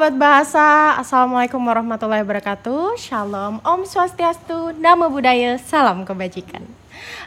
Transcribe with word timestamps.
sahabat 0.00 0.16
bahasa, 0.16 0.96
Assalamualaikum 0.96 1.60
warahmatullahi 1.60 2.24
wabarakatuh. 2.24 2.96
Shalom, 2.96 3.60
Om 3.60 3.84
Swastiastu, 3.84 4.72
Namo 4.80 5.12
Buddhaya, 5.12 5.60
Salam 5.60 6.08
Kebajikan 6.08 6.79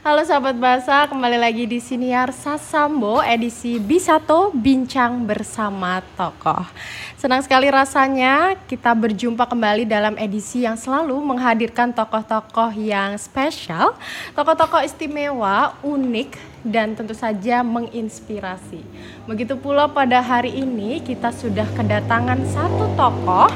Halo 0.03 0.19
sahabat 0.19 0.59
bahasa, 0.59 1.07
kembali 1.07 1.39
lagi 1.39 1.63
di 1.63 1.79
Siniar 1.79 2.35
Sasambo 2.35 3.23
edisi 3.23 3.79
Bisato 3.79 4.51
Bincang 4.51 5.23
Bersama 5.23 6.03
Tokoh 6.19 6.67
Senang 7.15 7.39
sekali 7.39 7.71
rasanya 7.71 8.59
kita 8.67 8.91
berjumpa 8.91 9.47
kembali 9.47 9.87
dalam 9.87 10.19
edisi 10.19 10.67
yang 10.67 10.75
selalu 10.75 11.15
menghadirkan 11.23 11.95
tokoh-tokoh 11.95 12.75
yang 12.75 13.15
spesial 13.15 13.95
Tokoh-tokoh 14.35 14.83
istimewa, 14.83 15.79
unik, 15.87 16.35
dan 16.67 16.99
tentu 16.99 17.15
saja 17.15 17.63
menginspirasi. 17.63 18.83
Begitu 19.23 19.55
pula 19.55 19.87
pada 19.87 20.19
hari 20.19 20.51
ini 20.51 20.99
kita 20.99 21.31
sudah 21.31 21.67
kedatangan 21.79 22.43
satu 22.51 22.91
tokoh 22.99 23.47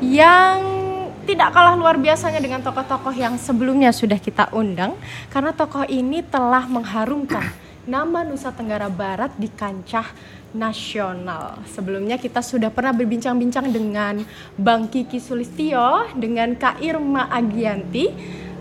yang 0.00 0.73
tidak 1.24 1.56
kalah 1.56 1.72
luar 1.72 1.96
biasanya 1.96 2.38
dengan 2.38 2.60
tokoh-tokoh 2.60 3.16
yang 3.16 3.40
sebelumnya 3.40 3.90
sudah 3.96 4.20
kita 4.20 4.52
undang 4.52 4.92
karena 5.32 5.56
tokoh 5.56 5.88
ini 5.88 6.20
telah 6.20 6.68
mengharumkan 6.68 7.48
nama 7.88 8.24
Nusa 8.24 8.52
Tenggara 8.52 8.92
Barat 8.92 9.32
di 9.40 9.48
kancah 9.48 10.04
nasional. 10.52 11.60
Sebelumnya 11.68 12.20
kita 12.20 12.44
sudah 12.44 12.68
pernah 12.68 12.92
berbincang-bincang 12.92 13.72
dengan 13.72 14.22
Bang 14.54 14.86
Kiki 14.86 15.18
Sulistio, 15.18 16.08
dengan 16.14 16.54
Kak 16.54 16.80
Irma 16.80 17.26
Agianti, 17.28 18.08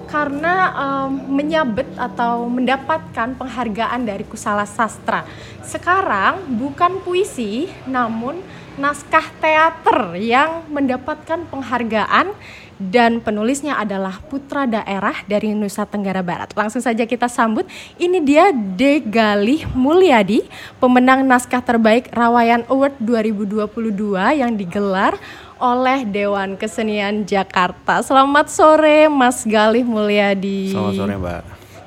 karena 0.09 0.73
um, 0.73 1.39
menyabet 1.39 1.87
atau 1.95 2.45
mendapatkan 2.49 3.33
penghargaan 3.37 4.01
dari 4.03 4.25
Kusala 4.27 4.67
Sastra. 4.67 5.23
Sekarang 5.63 6.43
bukan 6.59 6.99
puisi, 7.01 7.71
namun 7.87 8.41
naskah 8.77 9.29
teater 9.37 10.17
yang 10.17 10.65
mendapatkan 10.69 11.45
penghargaan 11.49 12.33
dan 12.81 13.21
penulisnya 13.21 13.77
adalah 13.77 14.17
putra 14.27 14.65
daerah 14.65 15.13
dari 15.29 15.53
Nusa 15.53 15.85
Tenggara 15.85 16.25
Barat. 16.25 16.51
Langsung 16.57 16.81
saja 16.81 17.05
kita 17.05 17.29
sambut. 17.29 17.69
Ini 18.01 18.17
dia 18.19 18.49
De 18.51 18.99
Galih 18.99 19.63
Mulyadi, 19.77 20.43
pemenang 20.81 21.21
naskah 21.23 21.61
terbaik 21.61 22.09
Rawayan 22.11 22.65
Award 22.67 22.97
2022 22.99 24.41
yang 24.41 24.51
digelar 24.57 25.15
oleh 25.61 26.03
Dewan 26.03 26.57
Kesenian 26.59 27.23
Jakarta. 27.23 28.03
Selamat 28.03 28.49
sore 28.51 29.07
Mas 29.07 29.45
Galih 29.45 29.85
Mulyadi. 29.85 30.73
Selamat 30.73 30.93
sore 30.97 31.13
Mbak. 31.15 31.41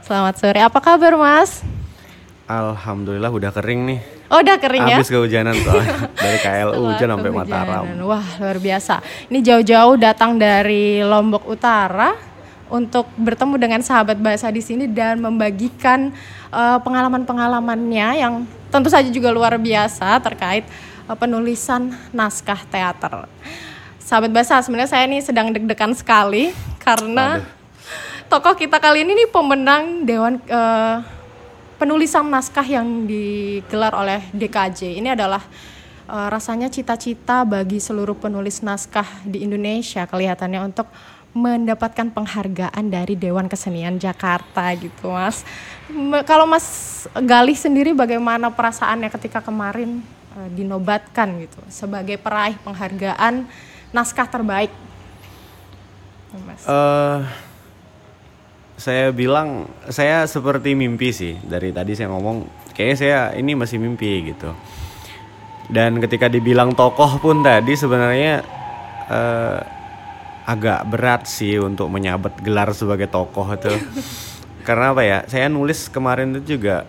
Selamat 0.06 0.34
sore. 0.38 0.60
Apa 0.62 0.78
kabar 0.78 1.12
Mas? 1.18 1.75
Alhamdulillah 2.46 3.30
udah 3.34 3.50
kering 3.50 3.80
nih. 3.90 4.00
Oh 4.30 4.38
udah 4.38 4.54
kering 4.58 4.86
ya? 4.86 4.96
Habis 5.02 5.10
kehujanan 5.10 5.54
tuh 5.66 5.82
dari 6.22 6.38
KLU 6.38 6.94
hujan 6.94 7.08
sampai 7.10 7.30
Mataram. 7.34 7.84
Wah 8.06 8.26
luar 8.38 8.58
biasa. 8.62 9.02
Ini 9.30 9.38
jauh-jauh 9.42 9.98
datang 9.98 10.38
dari 10.38 11.02
Lombok 11.02 11.42
Utara 11.50 12.14
untuk 12.70 13.10
bertemu 13.18 13.54
dengan 13.58 13.80
sahabat 13.82 14.18
bahasa 14.18 14.46
di 14.50 14.62
sini 14.62 14.86
dan 14.86 15.18
membagikan 15.18 16.14
uh, 16.54 16.78
pengalaman-pengalamannya 16.82 18.08
yang 18.18 18.46
tentu 18.70 18.90
saja 18.90 19.06
juga 19.10 19.30
luar 19.30 19.54
biasa 19.58 20.18
terkait 20.22 20.66
uh, 21.06 21.14
penulisan 21.14 21.94
naskah 22.10 22.62
teater 22.66 23.30
sahabat 24.06 24.30
bahasa 24.30 24.62
sebenarnya 24.62 24.90
saya 24.90 25.04
ini 25.10 25.18
sedang 25.18 25.50
deg-degan 25.50 25.90
sekali 25.94 26.54
karena 26.78 27.42
Aduh. 27.42 27.46
tokoh 28.30 28.54
kita 28.54 28.78
kali 28.78 29.02
ini 29.02 29.18
nih 29.18 29.28
pemenang 29.34 30.06
dewan 30.06 30.38
uh, 30.46 31.02
penulisan 31.76 32.28
naskah 32.28 32.64
yang 32.64 33.04
digelar 33.04 33.92
oleh 33.92 34.20
DKJ 34.32 34.97
ini 34.97 35.12
adalah 35.12 35.44
uh, 36.09 36.28
rasanya 36.32 36.72
cita-cita 36.72 37.44
bagi 37.44 37.78
seluruh 37.78 38.16
penulis 38.16 38.64
naskah 38.64 39.06
di 39.22 39.44
Indonesia 39.44 40.09
kelihatannya 40.09 40.60
untuk 40.65 40.88
mendapatkan 41.36 42.09
penghargaan 42.16 42.88
dari 42.88 43.12
Dewan 43.12 43.44
Kesenian 43.44 44.00
Jakarta 44.00 44.72
gitu 44.72 45.12
mas. 45.12 45.44
Kalau 46.25 46.48
Mas 46.48 46.65
Galih 47.12 47.53
sendiri 47.53 47.92
bagaimana 47.92 48.48
perasaannya 48.48 49.12
ketika 49.12 49.44
kemarin 49.44 50.00
uh, 50.32 50.48
dinobatkan 50.56 51.44
gitu 51.44 51.60
sebagai 51.69 52.16
peraih 52.16 52.56
penghargaan 52.65 53.44
naskah 53.92 54.25
terbaik? 54.25 54.72
Mas. 56.41 56.65
Uh, 56.65 57.20
saya 58.76 59.09
bilang 59.09 59.64
saya 59.88 60.28
seperti 60.28 60.76
mimpi 60.76 61.09
sih 61.09 61.34
dari 61.41 61.72
tadi 61.72 61.97
saya 61.97 62.12
ngomong 62.12 62.69
kayaknya 62.76 62.97
saya 62.97 63.19
ini 63.32 63.56
masih 63.56 63.81
mimpi 63.81 64.32
gitu. 64.32 64.53
Dan 65.66 65.98
ketika 65.98 66.31
dibilang 66.31 66.76
tokoh 66.78 67.19
pun 67.19 67.42
tadi 67.42 67.75
sebenarnya 67.75 68.44
uh, 69.10 69.59
agak 70.47 70.86
berat 70.86 71.26
sih 71.26 71.59
untuk 71.59 71.91
menyabet 71.91 72.38
gelar 72.44 72.70
sebagai 72.70 73.10
tokoh 73.10 73.50
itu. 73.50 73.75
Karena 74.66 74.94
apa 74.94 75.03
ya? 75.03 75.19
Saya 75.26 75.50
nulis 75.50 75.91
kemarin 75.91 76.38
itu 76.38 76.54
juga 76.54 76.86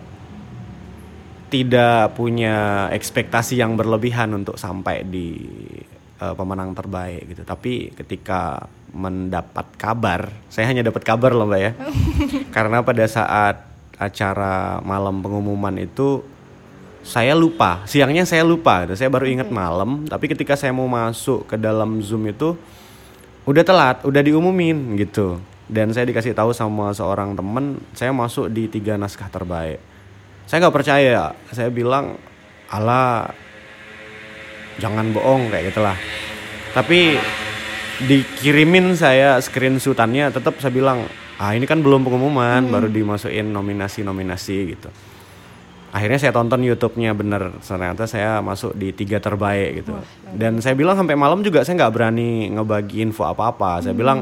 tidak 1.47 2.13
punya 2.13 2.87
ekspektasi 2.91 3.57
yang 3.57 3.79
berlebihan 3.79 4.35
untuk 4.35 4.59
sampai 4.59 5.07
di 5.07 5.33
uh, 6.21 6.35
pemenang 6.35 6.75
terbaik 6.75 7.33
gitu. 7.33 7.41
Tapi 7.47 7.95
ketika 7.95 8.67
mendapat 8.93 9.67
kabar, 9.75 10.31
saya 10.47 10.69
hanya 10.71 10.87
dapat 10.87 11.03
kabar 11.03 11.35
loh 11.35 11.47
mbak 11.47 11.59
ya, 11.59 11.71
karena 12.55 12.81
pada 12.81 13.03
saat 13.07 13.67
acara 13.97 14.79
malam 14.85 15.19
pengumuman 15.25 15.73
itu 15.81 16.21
saya 17.07 17.31
lupa, 17.31 17.87
siangnya 17.87 18.27
saya 18.27 18.43
lupa, 18.43 18.83
saya 18.91 19.07
baru 19.07 19.31
ingat 19.31 19.47
malam. 19.47 20.03
Tapi 20.11 20.27
ketika 20.27 20.59
saya 20.59 20.75
mau 20.75 20.91
masuk 20.91 21.47
ke 21.47 21.55
dalam 21.55 22.03
zoom 22.03 22.27
itu 22.27 22.59
udah 23.47 23.63
telat, 23.63 24.03
udah 24.03 24.19
diumumin 24.19 24.99
gitu. 24.99 25.39
Dan 25.71 25.95
saya 25.95 26.03
dikasih 26.03 26.35
tahu 26.35 26.51
sama 26.51 26.91
seorang 26.91 27.31
temen, 27.31 27.79
saya 27.95 28.11
masuk 28.11 28.51
di 28.51 28.67
tiga 28.67 28.99
naskah 28.99 29.31
terbaik. 29.31 29.79
Saya 30.51 30.67
nggak 30.67 30.75
percaya, 30.75 31.31
saya 31.51 31.71
bilang, 31.71 32.19
Allah 32.67 33.31
jangan 34.83 35.15
bohong 35.15 35.47
kayak 35.47 35.71
gitulah. 35.71 35.95
Tapi 36.75 37.15
dikirimin 38.05 38.93
saya 38.93 39.41
screenshotannya 39.41 40.29
tetap 40.29 40.61
saya 40.61 40.69
bilang 40.69 41.09
ah 41.41 41.53
ini 41.53 41.65
kan 41.65 41.81
belum 41.81 42.05
pengumuman 42.05 42.65
hmm. 42.65 42.73
baru 42.73 42.87
dimasukin 42.89 43.49
nominasi-nominasi 43.49 44.57
gitu. 44.77 44.89
Akhirnya 45.87 46.19
saya 46.19 46.35
tonton 46.35 46.61
YouTube-nya 46.61 47.15
bener. 47.17 47.57
Ternyata 47.63 48.05
saya 48.05 48.43
masuk 48.43 48.75
di 48.75 48.91
tiga 48.93 49.17
terbaik 49.17 49.81
gitu. 49.81 49.97
Dan 50.35 50.59
saya 50.61 50.75
bilang 50.77 50.99
sampai 50.99 51.17
malam 51.17 51.41
juga 51.41 51.63
saya 51.63 51.79
nggak 51.79 51.93
berani 51.95 52.53
ngebagi 52.53 53.01
info 53.01 53.25
apa-apa. 53.25 53.81
Saya 53.81 53.95
hmm. 53.95 54.01
bilang 54.01 54.19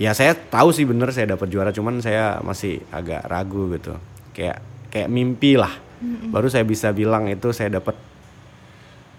ya 0.00 0.10
saya 0.16 0.34
tahu 0.34 0.74
sih 0.74 0.88
bener 0.88 1.12
saya 1.14 1.38
dapat 1.38 1.46
juara 1.52 1.70
cuman 1.70 2.02
saya 2.02 2.42
masih 2.42 2.82
agak 2.90 3.22
ragu 3.30 3.70
gitu. 3.76 3.94
Kayak 4.34 4.58
kayak 4.90 5.08
mimpi 5.12 5.54
lah. 5.54 5.86
Hmm. 5.98 6.30
baru 6.30 6.46
saya 6.46 6.62
bisa 6.62 6.94
bilang 6.94 7.26
itu 7.26 7.50
saya 7.50 7.82
dapat 7.82 7.98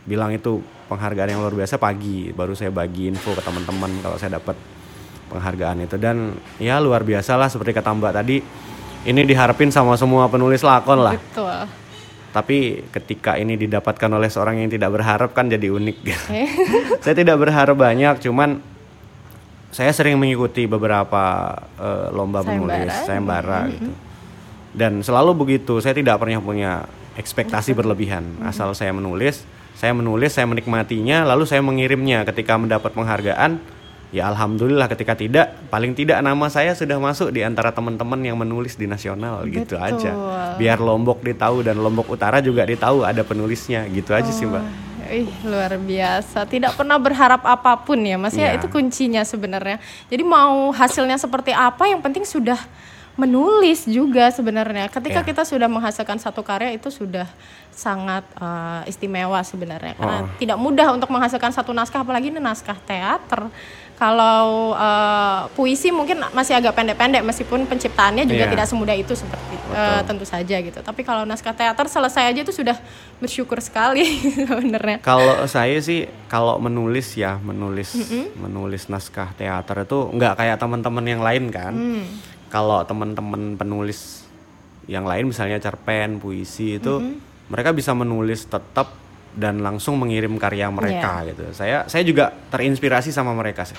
bilang 0.07 0.31
itu 0.31 0.63
penghargaan 0.87 1.35
yang 1.35 1.41
luar 1.43 1.55
biasa 1.55 1.75
pagi 1.77 2.31
baru 2.33 2.55
saya 2.55 2.71
bagi 2.73 3.11
info 3.11 3.35
ke 3.35 3.41
teman-teman 3.43 3.91
kalau 4.01 4.17
saya 4.17 4.41
dapat 4.41 4.55
penghargaan 5.29 5.85
itu 5.85 5.95
dan 6.01 6.33
ya 6.57 6.81
luar 6.81 7.05
biasa 7.05 7.37
lah 7.37 7.47
seperti 7.47 7.77
kata 7.77 7.93
Mbak 7.93 8.13
tadi 8.15 8.37
ini 9.07 9.21
diharapin 9.23 9.71
sama 9.71 9.95
semua 9.95 10.27
penulis 10.27 10.59
lakon 10.59 10.99
lah. 10.99 11.15
Betul. 11.15 11.55
Tapi 12.29 12.83
ketika 12.91 13.39
ini 13.39 13.55
didapatkan 13.55 14.11
oleh 14.11 14.27
seorang 14.27 14.59
yang 14.59 14.69
tidak 14.69 14.91
berharap 14.91 15.31
kan 15.31 15.47
jadi 15.47 15.71
unik. 15.71 15.97
Okay. 16.03 16.45
saya 17.03 17.15
tidak 17.15 17.39
berharap 17.39 17.73
banyak, 17.79 18.19
cuman 18.21 18.59
saya 19.71 19.93
sering 19.95 20.19
mengikuti 20.19 20.67
beberapa 20.67 21.55
uh, 21.79 22.11
lomba 22.11 22.43
sayembara. 22.43 22.53
menulis 22.59 22.93
sayembara 23.05 23.59
mm 23.59 23.65
-hmm. 23.65 23.73
gitu. 23.73 23.91
Dan 24.69 24.93
selalu 25.01 25.31
begitu, 25.33 25.81
saya 25.81 25.97
tidak 25.97 26.21
pernah 26.21 26.43
punya 26.43 26.71
ekspektasi 27.17 27.73
berlebihan. 27.73 28.21
Mm 28.21 28.35
-hmm. 28.45 28.49
Asal 28.51 28.69
saya 28.77 28.93
menulis, 28.93 29.41
saya 29.79 29.95
menulis 29.95 30.35
saya 30.35 30.43
menikmatinya 30.43 31.23
lalu 31.23 31.47
saya 31.47 31.63
mengirimnya 31.63 32.27
ketika 32.27 32.59
mendapat 32.59 32.91
penghargaan 32.91 33.63
ya 34.11 34.27
alhamdulillah 34.27 34.91
ketika 34.91 35.15
tidak 35.15 35.55
paling 35.71 35.95
tidak 35.95 36.19
nama 36.19 36.51
saya 36.51 36.75
sudah 36.75 36.99
masuk 36.99 37.31
di 37.31 37.47
antara 37.47 37.71
teman-teman 37.71 38.19
yang 38.19 38.35
menulis 38.35 38.75
di 38.75 38.91
nasional 38.91 39.47
Betul. 39.47 39.55
gitu 39.63 39.75
aja 39.79 40.11
biar 40.59 40.83
Lombok 40.83 41.23
ditahu 41.23 41.63
dan 41.63 41.79
Lombok 41.79 42.11
Utara 42.11 42.43
juga 42.43 42.67
ditahu 42.67 43.07
ada 43.07 43.23
penulisnya 43.23 43.87
gitu 43.87 44.11
aja 44.11 44.27
sih 44.27 44.43
mbak 44.43 44.59
oh, 44.59 44.89
Ih, 45.09 45.25
luar 45.41 45.73
biasa. 45.73 46.45
Tidak 46.45 46.77
pernah 46.77 47.01
berharap 47.01 47.41
apa 47.41 47.81
pun 47.81 47.97
ya, 47.97 48.13
Mas. 48.21 48.37
Ya, 48.37 48.53
ya 48.53 48.61
itu 48.61 48.69
kuncinya 48.69 49.25
sebenarnya. 49.25 49.81
Jadi 50.05 50.21
mau 50.21 50.69
hasilnya 50.69 51.17
seperti 51.17 51.49
apa, 51.49 51.89
yang 51.89 51.97
penting 51.97 52.21
sudah 52.29 52.61
menulis 53.19 53.83
juga 53.83 54.31
sebenarnya. 54.31 54.87
Ketika 54.87 55.19
yeah. 55.21 55.27
kita 55.27 55.43
sudah 55.43 55.67
menghasilkan 55.67 56.15
satu 56.15 56.39
karya 56.39 56.71
itu 56.71 56.87
sudah 56.87 57.27
sangat 57.75 58.23
uh, 58.39 58.83
istimewa 58.87 59.39
sebenarnya 59.39 59.95
karena 59.95 60.27
oh. 60.27 60.35
tidak 60.35 60.57
mudah 60.59 60.91
untuk 60.91 61.07
menghasilkan 61.07 61.55
satu 61.55 61.71
naskah 61.71 62.03
apalagi 62.03 62.31
ini 62.31 62.39
naskah 62.39 62.79
teater. 62.87 63.51
Kalau 63.99 64.71
uh, 64.79 65.51
puisi 65.59 65.91
mungkin 65.91 66.23
masih 66.31 66.55
agak 66.55 66.71
pendek-pendek 66.71 67.19
meskipun 67.19 67.67
penciptaannya 67.67 68.23
juga 68.23 68.47
Iya. 68.47 68.51
tidak 68.55 68.67
semudah 68.71 68.95
itu 68.95 69.11
seperti 69.11 69.59
uh, 69.75 69.99
tentu 70.07 70.23
saja 70.23 70.55
gitu. 70.63 70.79
Tapi 70.79 71.03
kalau 71.03 71.27
naskah 71.27 71.51
teater 71.51 71.83
selesai 71.91 72.31
aja 72.31 72.39
itu 72.47 72.55
sudah 72.55 72.79
bersyukur 73.19 73.59
sekali 73.59 74.07
sebenarnya. 74.47 75.03
Kalau 75.03 75.43
saya 75.51 75.83
sih 75.83 76.07
kalau 76.31 76.55
menulis 76.63 77.11
ya 77.19 77.43
menulis 77.43 77.91
menulis 78.39 78.87
naskah 78.87 79.35
teater 79.35 79.83
itu 79.83 79.99
nggak 80.15 80.33
kayak 80.39 80.55
teman-teman 80.63 81.03
yang 81.03 81.19
lain 81.19 81.51
kan. 81.51 81.75
Hmm. 81.75 82.07
Kalau 82.49 82.81
teman-teman 82.83 83.55
penulis 83.55 84.25
yang 84.89 85.05
lain 85.05 85.29
misalnya 85.29 85.61
cerpen, 85.61 86.17
puisi 86.17 86.81
itu 86.81 86.97
mereka 87.49 87.73
bisa 87.73 87.93
menulis 87.93 88.49
tetap 88.49 88.89
dan 89.37 89.61
langsung 89.61 90.01
mengirim 90.01 90.33
karya 90.41 90.69
mereka 90.73 91.21
gitu. 91.29 91.53
Saya 91.53 91.85
saya 91.85 92.01
juga 92.01 92.33
terinspirasi 92.49 93.13
sama 93.13 93.33
mereka 93.37 93.65
sih. 93.65 93.77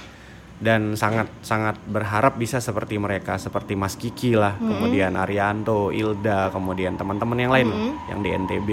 Dan 0.61 0.93
sangat 0.93 1.25
sangat 1.41 1.81
berharap 1.89 2.37
bisa 2.37 2.61
seperti 2.61 3.01
mereka, 3.01 3.41
seperti 3.41 3.73
Mas 3.81 3.97
Kiki 3.97 4.37
lah, 4.37 4.61
kemudian 4.61 5.17
Arianto, 5.17 5.89
Ilda, 5.89 6.53
kemudian 6.53 7.01
teman-teman 7.01 7.39
yang 7.41 7.49
lain 7.49 7.67
lah, 7.73 7.81
yang 8.13 8.21
di 8.21 8.29
NTB. 8.37 8.69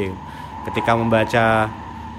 Ketika 0.68 1.00
membaca 1.00 1.46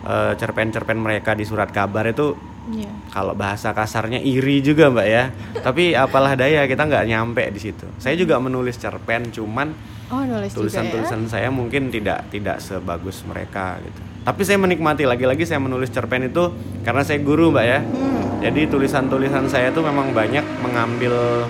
eh, 0.09 0.33
cerpen-cerpen 0.41 0.97
mereka 0.97 1.37
di 1.37 1.45
surat 1.45 1.69
kabar 1.69 2.09
itu 2.09 2.33
Iya. 2.69 2.93
kalau 3.09 3.33
bahasa 3.33 3.73
kasarnya 3.73 4.21
iri 4.21 4.61
juga 4.61 4.93
mbak 4.93 5.07
ya 5.09 5.25
tapi 5.59 5.97
apalah 5.97 6.37
daya 6.37 6.69
kita 6.69 6.85
nggak 6.85 7.05
nyampe 7.09 7.45
di 7.49 7.61
situ 7.61 7.89
saya 7.97 8.13
juga 8.15 8.37
menulis 8.37 8.77
cerpen 8.77 9.33
cuman 9.33 9.97
Oh, 10.09 10.25
nulis 10.25 10.53
ya. 10.53 10.57
tulisan-tulisan 10.57 11.29
saya 11.29 11.53
mungkin 11.53 11.93
tidak 11.93 12.33
tidak 12.33 12.65
sebagus 12.65 13.21
mereka 13.29 13.77
gitu 13.81 14.01
tapi 14.25 14.41
saya 14.41 14.57
menikmati 14.57 15.05
lagi-lagi 15.05 15.45
saya 15.45 15.61
menulis 15.61 15.89
cerpen 15.89 16.25
itu 16.25 16.49
karena 16.81 17.05
saya 17.05 17.21
guru 17.21 17.53
mbak 17.53 17.65
ya 17.65 17.81
Hmm. 17.85 18.41
jadi 18.41 18.69
tulisan-tulisan 18.69 19.49
saya 19.49 19.69
itu 19.69 19.81
memang 19.85 20.13
banyak 20.13 20.45
mengambil 20.61 21.45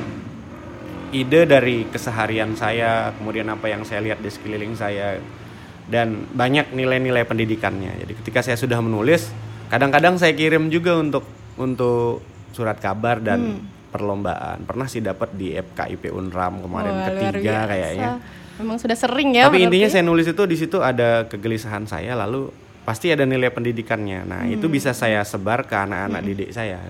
ide 1.08 1.46
dari 1.46 1.88
keseharian 1.88 2.52
saya 2.52 3.14
kemudian 3.14 3.48
apa 3.48 3.70
yang 3.70 3.80
saya 3.82 4.02
lihat 4.02 4.18
di 4.18 4.28
sekeliling 4.28 4.74
saya 4.74 5.16
dan 5.88 6.28
banyak 6.28 6.74
nilai-nilai 6.74 7.24
pendidikannya 7.24 7.96
jadi 7.96 8.12
ketika 8.12 8.40
saya 8.42 8.60
sudah 8.60 8.76
menulis 8.78 9.32
kadang-kadang 9.68 10.16
saya 10.16 10.32
kirim 10.32 10.68
juga 10.68 10.96
untuk 10.96 11.24
untuk 11.54 12.20
surat 12.50 12.76
kabar 12.76 13.18
dan 13.18 13.40
Hmm. 13.40 13.64
perlombaan 13.88 14.64
pernah 14.64 14.84
sih 14.84 15.00
dapat 15.00 15.32
di 15.32 15.52
FKIP 15.52 16.10
Unram 16.10 16.60
kemarin 16.60 16.92
luar 16.92 17.12
ketiga 17.14 17.64
kayaknya 17.64 18.20
Memang 18.58 18.76
sudah 18.76 18.92
sering 18.92 19.32
ya. 19.32 19.46
tapi 19.46 19.62
intinya 19.62 19.86
saya 19.86 20.02
nulis 20.02 20.26
itu 20.26 20.42
di 20.44 20.56
situ 20.56 20.82
ada 20.82 21.24
kegelisahan 21.24 21.86
saya 21.86 22.12
lalu 22.14 22.50
pasti 22.82 23.08
ada 23.08 23.22
nilai 23.22 23.48
pendidikannya. 23.48 24.24
Nah, 24.24 24.42
itu 24.44 24.64
Hmm. 24.64 24.72
bisa 24.72 24.90
saya 24.92 25.20
sebar 25.22 25.62
ke 25.62 25.76
anak-anak 25.76 26.20
didik 26.22 26.50
saya 26.50 26.80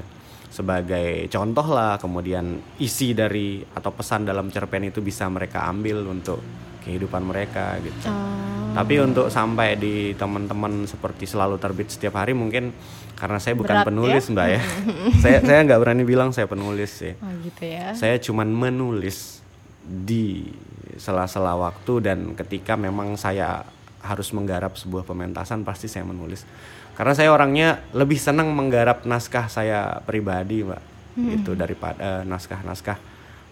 sebagai 0.49 1.27
contoh 1.29 1.67
lah. 1.69 1.99
Kemudian 1.99 2.45
isi 2.79 3.13
dari 3.13 3.61
atau 3.69 3.91
pesan 3.91 4.23
dalam 4.23 4.49
cerpen 4.49 4.87
itu 4.87 4.99
bisa 4.99 5.27
mereka 5.27 5.67
ambil 5.67 6.07
untuk 6.07 6.39
kehidupan 6.81 7.21
mereka 7.21 7.77
gitu. 7.79 8.07
Oh. 8.07 8.58
Tapi 8.69 8.95
untuk 9.03 9.27
sampai 9.29 9.75
di 9.75 10.15
teman-teman 10.15 10.87
seperti 10.87 11.27
selalu 11.27 11.59
terbit 11.59 11.91
setiap 11.91 12.15
hari 12.15 12.31
mungkin 12.31 12.71
karena 13.19 13.43
saya 13.43 13.59
bukan 13.59 13.75
Berat 13.75 13.83
ya? 13.83 13.89
penulis, 13.91 14.25
Mbak 14.31 14.47
ya. 14.47 14.61
saya 15.25 15.39
saya 15.43 15.61
nggak 15.67 15.81
berani 15.83 16.05
bilang 16.07 16.31
saya 16.31 16.47
penulis 16.47 17.03
sih 17.03 17.13
Oh, 17.19 17.33
gitu 17.43 17.65
ya. 17.67 17.91
saya 17.93 18.15
cuman 18.23 18.47
menulis 18.47 19.43
di 19.83 20.47
sela-sela 20.95 21.59
waktu 21.59 21.93
dan 21.99 22.19
ketika 22.39 22.79
memang 22.79 23.19
saya 23.19 23.67
harus 23.99 24.31
menggarap 24.31 24.79
sebuah 24.79 25.03
pementasan 25.03 25.67
pasti 25.67 25.91
saya 25.91 26.07
menulis 26.07 26.47
karena 26.95 27.15
saya 27.19 27.35
orangnya 27.35 27.83
lebih 27.91 28.19
senang 28.19 28.55
menggarap 28.55 29.03
naskah 29.03 29.51
saya 29.51 29.99
pribadi 30.07 30.63
mbak 30.63 30.83
itu 31.19 31.59
daripada 31.59 31.99
eh, 31.99 32.23
naskah-naskah 32.23 32.99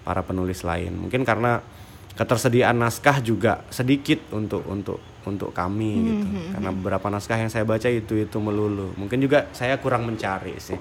para 0.07 0.23
penulis 0.23 0.63
lain 0.63 0.95
mungkin 0.95 1.27
karena 1.27 1.59
ketersediaan 2.17 2.77
naskah 2.81 3.21
juga 3.21 3.61
sedikit 3.69 4.19
untuk 4.33 4.65
untuk 4.67 4.99
untuk 5.27 5.51
kami 5.53 5.93
gitu 6.07 6.27
karena 6.55 6.71
beberapa 6.73 7.07
naskah 7.13 7.37
yang 7.37 7.51
saya 7.53 7.67
baca 7.67 7.87
itu 7.91 8.17
itu 8.17 8.37
melulu 8.41 8.95
mungkin 8.97 9.21
juga 9.21 9.51
saya 9.53 9.77
kurang 9.77 10.09
mencari 10.09 10.57
sih 10.57 10.79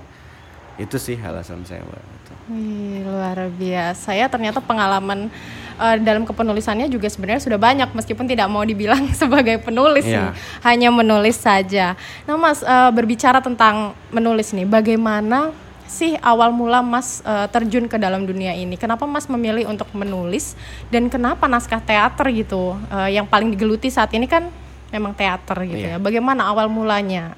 itu 0.76 0.96
sih 0.96 1.20
alasan 1.20 1.64
saya 1.68 1.84
mbak 1.84 2.16
Gitu. 2.26 2.34
Wih, 2.50 3.06
luar 3.06 3.38
biasa 3.54 4.18
ya 4.18 4.26
ternyata 4.26 4.58
pengalaman 4.58 5.30
eh, 5.78 5.96
dalam 6.02 6.26
kepenulisannya 6.26 6.90
juga 6.90 7.06
sebenarnya 7.06 7.42
sudah 7.42 7.60
banyak 7.62 7.90
meskipun 7.94 8.26
tidak 8.26 8.50
mau 8.50 8.66
dibilang 8.66 9.10
sebagai 9.22 9.62
penulis 9.62 10.06
Iya. 10.06 10.30
nih, 10.30 10.30
hanya 10.66 10.90
menulis 10.90 11.38
saja. 11.38 11.94
Nah 12.26 12.38
Mas 12.38 12.66
eh, 12.66 12.90
berbicara 12.94 13.42
tentang 13.46 13.94
menulis 14.10 14.54
nih, 14.54 14.66
bagaimana 14.66 15.54
sih 15.86 16.18
awal 16.22 16.52
mula 16.52 16.82
Mas 16.82 17.22
eh, 17.26 17.48
terjun 17.50 17.86
ke 17.86 17.98
dalam 17.98 18.26
dunia 18.26 18.54
ini? 18.54 18.76
Kenapa 18.76 19.06
Mas 19.06 19.30
memilih 19.30 19.70
untuk 19.70 19.88
menulis 19.94 20.58
dan 20.90 21.10
kenapa 21.10 21.46
naskah 21.48 21.82
teater 21.82 22.30
gitu 22.34 22.78
Eh, 22.92 23.18
yang 23.18 23.26
paling 23.26 23.52
digeluti 23.54 23.90
saat 23.90 24.14
ini 24.14 24.26
kan 24.30 24.48
memang 24.94 25.14
teater 25.14 25.58
gitu 25.66 25.86
ya? 25.86 25.98
Iya. 25.98 26.02
Bagaimana 26.02 26.50
awal 26.50 26.68
mulanya? 26.70 27.34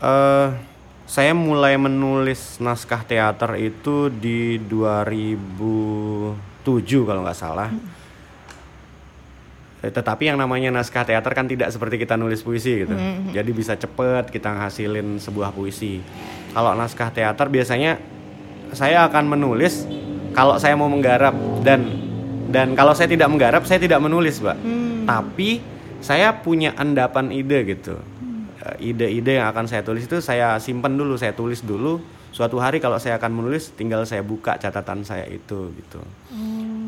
eh 0.00 0.48
saya 1.10 1.34
mulai 1.34 1.74
menulis 1.74 2.62
naskah 2.62 3.02
teater 3.02 3.58
itu 3.58 4.08
di 4.08 4.62
2007 4.62 6.38
kalau 7.02 7.26
nggak 7.26 7.36
salah. 7.36 7.68
Eh, 7.68 7.99
Tetapi 9.80 10.28
yang 10.28 10.36
namanya 10.36 10.68
naskah 10.68 11.08
teater 11.08 11.32
kan 11.32 11.48
tidak 11.48 11.72
seperti 11.72 11.96
kita 11.96 12.20
nulis 12.20 12.44
puisi 12.44 12.84
gitu. 12.84 12.92
Jadi 13.32 13.50
bisa 13.50 13.74
cepet 13.74 14.28
kita 14.28 14.52
ngasilin 14.52 15.16
sebuah 15.16 15.56
puisi. 15.56 16.04
Kalau 16.52 16.76
naskah 16.76 17.08
teater 17.08 17.48
biasanya 17.48 17.96
saya 18.70 19.08
akan 19.08 19.24
menulis 19.26 19.88
kalau 20.30 20.60
saya 20.60 20.76
mau 20.78 20.86
menggarap 20.86 21.34
dan 21.66 21.88
dan 22.50 22.74
kalau 22.74 22.92
saya 22.92 23.06
tidak 23.06 23.30
menggarap 23.30 23.62
saya 23.64 23.78
tidak 23.78 24.02
menulis, 24.02 24.42
Mbak. 24.42 24.58
Tapi 25.06 25.50
saya 26.00 26.34
punya 26.34 26.74
endapan 26.76 27.30
ide 27.30 27.62
gitu. 27.64 27.96
Eh, 28.60 28.92
Ide-ide 28.92 29.40
yang 29.40 29.48
akan 29.48 29.64
saya 29.64 29.80
tulis 29.80 30.04
itu 30.04 30.20
saya 30.20 30.60
simpan 30.60 30.92
dulu, 30.92 31.16
saya 31.16 31.32
tulis 31.32 31.64
dulu. 31.64 32.02
Suatu 32.30 32.62
hari 32.62 32.78
kalau 32.78 32.94
saya 33.00 33.18
akan 33.18 33.42
menulis 33.42 33.74
tinggal 33.74 34.06
saya 34.06 34.22
buka 34.22 34.54
catatan 34.54 35.02
saya 35.02 35.26
itu 35.26 35.74
gitu. 35.74 35.98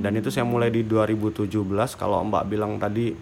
Dan 0.03 0.19
itu 0.19 0.35
saya 0.35 0.43
mulai 0.43 0.75
di 0.75 0.83
2017 0.83 1.47
kalau 1.95 2.27
Mbak 2.27 2.45
bilang 2.51 2.83
tadi 2.83 3.15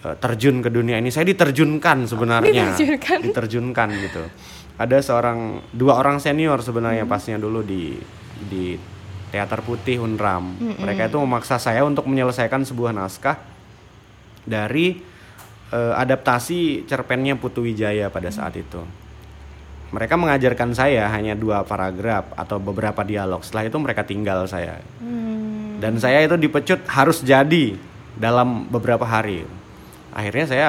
eh, 0.00 0.16
terjun 0.16 0.64
ke 0.64 0.72
dunia 0.72 0.96
ini. 0.96 1.12
Saya 1.12 1.28
diterjunkan 1.28 2.08
sebenarnya. 2.08 2.72
Diterjunkan. 2.72 3.18
diterjunkan 3.28 3.88
gitu. 4.08 4.22
Ada 4.80 5.04
seorang 5.04 5.60
dua 5.76 6.00
orang 6.00 6.16
senior 6.16 6.64
sebenarnya 6.64 7.04
pasnya 7.04 7.36
dulu 7.36 7.60
di 7.60 7.92
di 8.48 8.78
teater 9.28 9.60
putih 9.60 10.00
Unram. 10.00 10.56
Mereka 10.56 11.12
itu 11.12 11.18
memaksa 11.20 11.60
saya 11.60 11.84
untuk 11.84 12.08
menyelesaikan 12.08 12.64
sebuah 12.64 12.96
naskah 12.96 13.36
dari 14.48 14.96
eh, 15.72 15.94
adaptasi 15.94 16.88
cerpennya 16.88 17.36
Putu 17.36 17.68
Wijaya 17.68 18.08
pada 18.08 18.32
saat 18.32 18.56
itu. 18.56 18.80
Mereka 19.88 20.20
mengajarkan 20.20 20.76
saya 20.76 21.08
hanya 21.08 21.32
dua 21.32 21.64
paragraf 21.64 22.28
atau 22.36 22.60
beberapa 22.60 23.00
dialog. 23.04 23.40
Setelah 23.40 23.72
itu 23.72 23.78
mereka 23.80 24.04
tinggal 24.04 24.44
saya. 24.44 24.84
Hmm, 25.00 25.57
dan 25.78 25.94
saya 26.02 26.26
itu 26.26 26.34
dipecut 26.34 26.82
harus 26.90 27.22
jadi 27.22 27.78
dalam 28.18 28.66
beberapa 28.66 29.06
hari. 29.06 29.46
Akhirnya 30.10 30.46
saya 30.50 30.68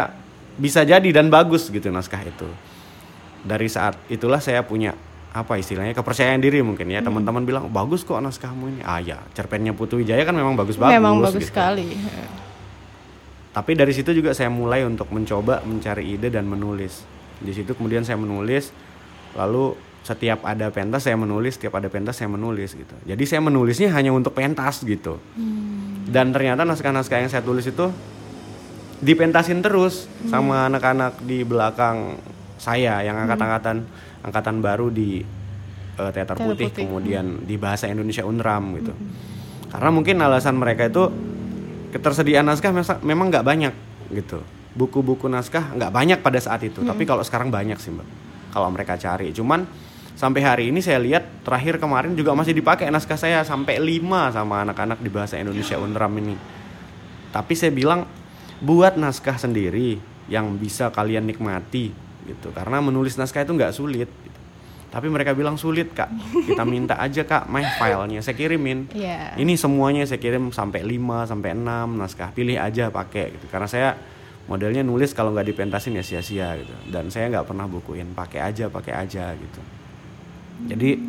bisa 0.55 0.85
jadi 0.85 1.09
dan 1.09 1.33
bagus 1.33 1.67
gitu 1.73 1.89
naskah 1.89 2.21
itu. 2.21 2.45
Dari 3.41 3.65
saat 3.65 3.97
itulah 4.05 4.37
saya 4.37 4.61
punya 4.61 4.93
apa 5.33 5.57
istilahnya 5.57 5.97
kepercayaan 5.97 6.37
diri 6.37 6.61
mungkin 6.61 6.85
ya. 6.93 7.01
Teman-teman 7.01 7.41
bilang 7.41 7.65
bagus 7.73 8.05
kok 8.05 8.21
naskahmu 8.21 8.69
ini. 8.77 8.81
Ah 8.85 9.01
ya 9.01 9.17
cerpennya 9.33 9.73
Putu 9.73 9.97
Wijaya 9.97 10.21
kan 10.21 10.37
memang 10.37 10.53
bagus-bagus 10.53 10.93
memang 10.93 11.17
bagus 11.25 11.41
gitu. 11.41 11.51
sekali. 11.51 11.97
tapi 13.49 13.73
dari 13.73 13.89
situ 13.91 14.13
juga 14.13 14.31
saya 14.37 14.47
mulai 14.47 14.85
untuk 14.85 15.09
mencoba 15.09 15.65
mencari 15.65 16.15
ide 16.15 16.29
dan 16.29 16.45
menulis. 16.45 17.01
Di 17.41 17.49
situ 17.49 17.73
kemudian 17.73 18.05
saya 18.05 18.21
menulis 18.21 18.69
lalu 19.33 19.73
setiap 20.03 20.41
ada 20.47 20.71
pentas 20.73 21.05
saya 21.05 21.19
menulis 21.19 21.59
setiap 21.59 21.77
ada 21.77 21.91
pentas 21.91 22.17
saya 22.17 22.31
menulis 22.31 22.73
gitu. 22.73 22.95
Jadi 23.05 23.23
saya 23.27 23.41
menulisnya 23.43 23.93
hanya 23.93 24.09
untuk 24.15 24.33
pentas 24.33 24.81
gitu. 24.81 25.19
Dan 26.09 26.33
ternyata 26.33 26.65
naskah-naskah 26.65 27.21
yang 27.21 27.29
saya 27.29 27.45
tulis 27.45 27.69
itu 27.69 27.93
dipentasin 28.99 29.63
terus 29.63 30.11
sama 30.27 30.67
anak-anak 30.67 31.23
di 31.23 31.47
belakang 31.47 32.19
saya 32.59 32.99
yang 32.99 33.15
angkatan-angkatan 33.15 33.87
angkatan 34.27 34.55
baru 34.59 34.91
di 34.91 35.23
eh, 35.95 36.11
teater 36.11 36.35
Teater 36.35 36.47
putih, 36.51 36.67
Putih. 36.67 36.83
kemudian 36.83 37.47
di 37.47 37.55
bahasa 37.55 37.87
Indonesia 37.87 38.27
Unram 38.27 38.75
gitu. 38.75 38.91
Karena 39.69 39.89
mungkin 39.93 40.19
alasan 40.19 40.59
mereka 40.59 40.89
itu 40.89 41.07
ketersediaan 41.95 42.49
naskah 42.49 42.73
memang 43.05 43.31
nggak 43.31 43.45
banyak 43.45 43.73
gitu. 44.11 44.43
Buku-buku 44.75 45.31
naskah 45.31 45.71
nggak 45.77 45.91
banyak 45.93 46.19
pada 46.19 46.39
saat 46.41 46.65
itu 46.65 46.83
tapi 46.83 47.05
kalau 47.07 47.23
sekarang 47.23 47.53
banyak 47.53 47.79
sih 47.79 47.93
mbak 47.93 48.07
kalau 48.51 48.67
mereka 48.73 48.99
cari. 48.99 49.31
Cuman 49.31 49.63
sampai 50.19 50.43
hari 50.43 50.63
ini 50.67 50.83
saya 50.83 50.99
lihat 50.99 51.47
terakhir 51.47 51.79
kemarin 51.79 52.11
juga 52.11 52.35
masih 52.35 52.51
dipakai 52.51 52.91
naskah 52.91 53.15
saya 53.15 53.39
sampai 53.47 53.79
5 53.79 54.35
sama 54.35 54.67
anak-anak 54.67 54.99
di 54.99 55.07
bahasa 55.07 55.39
Indonesia 55.39 55.79
Unram 55.79 56.11
ini. 56.19 56.35
Tapi 57.31 57.55
saya 57.55 57.71
bilang 57.71 58.03
buat 58.59 58.99
naskah 58.99 59.39
sendiri 59.39 59.95
yang 60.27 60.59
bisa 60.59 60.91
kalian 60.91 61.23
nikmati 61.23 61.95
gitu. 62.27 62.51
Karena 62.51 62.83
menulis 62.83 63.15
naskah 63.15 63.47
itu 63.47 63.55
nggak 63.55 63.71
sulit 63.71 64.11
gitu. 64.11 64.37
tapi 64.89 65.05
mereka 65.05 65.31
bilang 65.37 65.55
sulit 65.55 65.95
kak. 65.95 66.11
Kita 66.49 66.67
minta 66.67 66.99
aja 66.99 67.23
kak 67.23 67.47
main 67.47 67.69
filenya 67.79 68.19
saya 68.19 68.35
kirimin. 68.35 68.91
Iya. 68.91 69.39
ini 69.39 69.55
semuanya 69.55 70.03
saya 70.03 70.19
kirim 70.19 70.51
sampai 70.51 70.83
5 70.83 71.31
sampai 71.31 71.55
6 71.55 71.95
naskah. 71.95 72.35
Pilih 72.35 72.59
aja 72.59 72.91
pakai 72.91 73.39
gitu. 73.39 73.47
Karena 73.47 73.71
saya 73.71 73.95
modelnya 74.51 74.83
nulis 74.83 75.15
kalau 75.15 75.31
nggak 75.31 75.47
dipentasin 75.47 75.95
ya 75.95 76.03
sia-sia 76.03 76.59
gitu. 76.59 76.75
Dan 76.91 77.07
saya 77.07 77.31
nggak 77.31 77.47
pernah 77.47 77.71
bukuin. 77.71 78.11
Pakai 78.17 78.43
aja 78.43 78.67
pakai 78.67 78.93
aja 78.97 79.31
gitu 79.37 79.79
jadi 80.67 80.99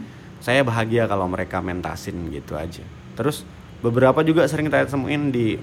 saya 0.41 0.65
bahagia 0.65 1.05
kalau 1.05 1.29
mereka 1.29 1.61
mentasin 1.61 2.33
gitu 2.33 2.57
aja. 2.57 2.85
Terus 3.15 3.45
beberapa 3.85 4.25
juga 4.25 4.49
sering 4.49 4.73
saya 4.73 4.89
temuin 4.89 5.29
di 5.29 5.57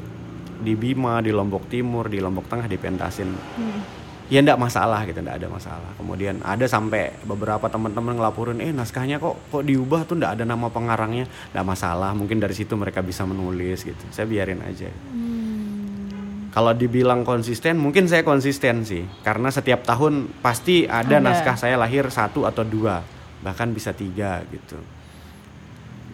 di 0.57 0.73
Bima 0.73 1.21
di 1.21 1.33
Lombok 1.33 1.69
Timur 1.69 2.09
di 2.09 2.17
Lombok 2.21 2.49
Tengah 2.49 2.65
dipentasin 2.65 3.29
ya 4.27 4.43
enggak 4.43 4.59
masalah 4.59 5.07
gitu 5.07 5.23
enggak 5.23 5.39
ada 5.41 5.49
masalah. 5.49 5.91
Kemudian 5.97 6.43
ada 6.43 6.65
sampai 6.69 7.15
beberapa 7.25 7.65
teman-teman 7.71 8.19
ngelaporin 8.19 8.59
eh 8.61 8.69
naskahnya 8.69 9.17
kok 9.17 9.39
kok 9.49 9.63
diubah 9.65 10.05
tuh 10.05 10.21
enggak 10.21 10.41
ada 10.41 10.43
nama 10.45 10.67
pengarangnya. 10.69 11.25
Enggak 11.55 11.65
masalah 11.65 12.11
mungkin 12.13 12.37
dari 12.37 12.53
situ 12.53 12.77
mereka 12.77 13.01
bisa 13.01 13.25
menulis 13.25 13.81
gitu. 13.81 14.03
Saya 14.13 14.29
biarin 14.29 14.61
aja. 14.61 14.91
Kalau 16.53 16.73
dibilang 16.73 17.21
konsisten 17.21 17.77
mungkin 17.77 18.09
saya 18.09 18.25
konsisten 18.25 18.85
sih. 18.85 19.05
Karena 19.21 19.53
setiap 19.53 19.85
tahun 19.85 20.41
pasti 20.41 20.89
ada, 20.89 21.17
Ada. 21.17 21.23
naskah 21.23 21.55
saya 21.57 21.77
lahir 21.77 22.09
satu 22.09 22.45
atau 22.49 22.65
dua 22.65 23.16
bahkan 23.41 23.69
bisa 23.73 23.93
tiga 23.93 24.41
gitu 24.49 24.77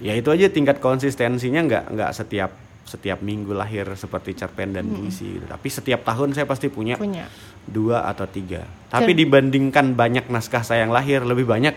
ya 0.04 0.14
itu 0.18 0.28
aja 0.28 0.52
tingkat 0.52 0.84
konsistensinya 0.84 1.64
nggak 1.64 1.86
nggak 1.96 2.12
setiap 2.12 2.52
setiap 2.84 3.24
minggu 3.24 3.56
lahir 3.56 3.88
seperti 3.96 4.36
cerpen 4.36 4.76
dan 4.76 4.84
puisi 4.92 5.40
gitu. 5.40 5.48
tapi 5.48 5.68
setiap 5.72 6.04
tahun 6.04 6.36
saya 6.36 6.44
pasti 6.44 6.68
punya 6.68 7.00
Punya. 7.00 7.32
dua 7.64 8.12
atau 8.12 8.28
tiga. 8.28 8.68
Tapi 8.92 9.16
dibandingkan 9.16 9.96
banyak 9.96 10.28
naskah 10.28 10.68
saya 10.68 10.84
yang 10.84 10.92
lahir 10.92 11.24
lebih 11.24 11.48
banyak 11.48 11.72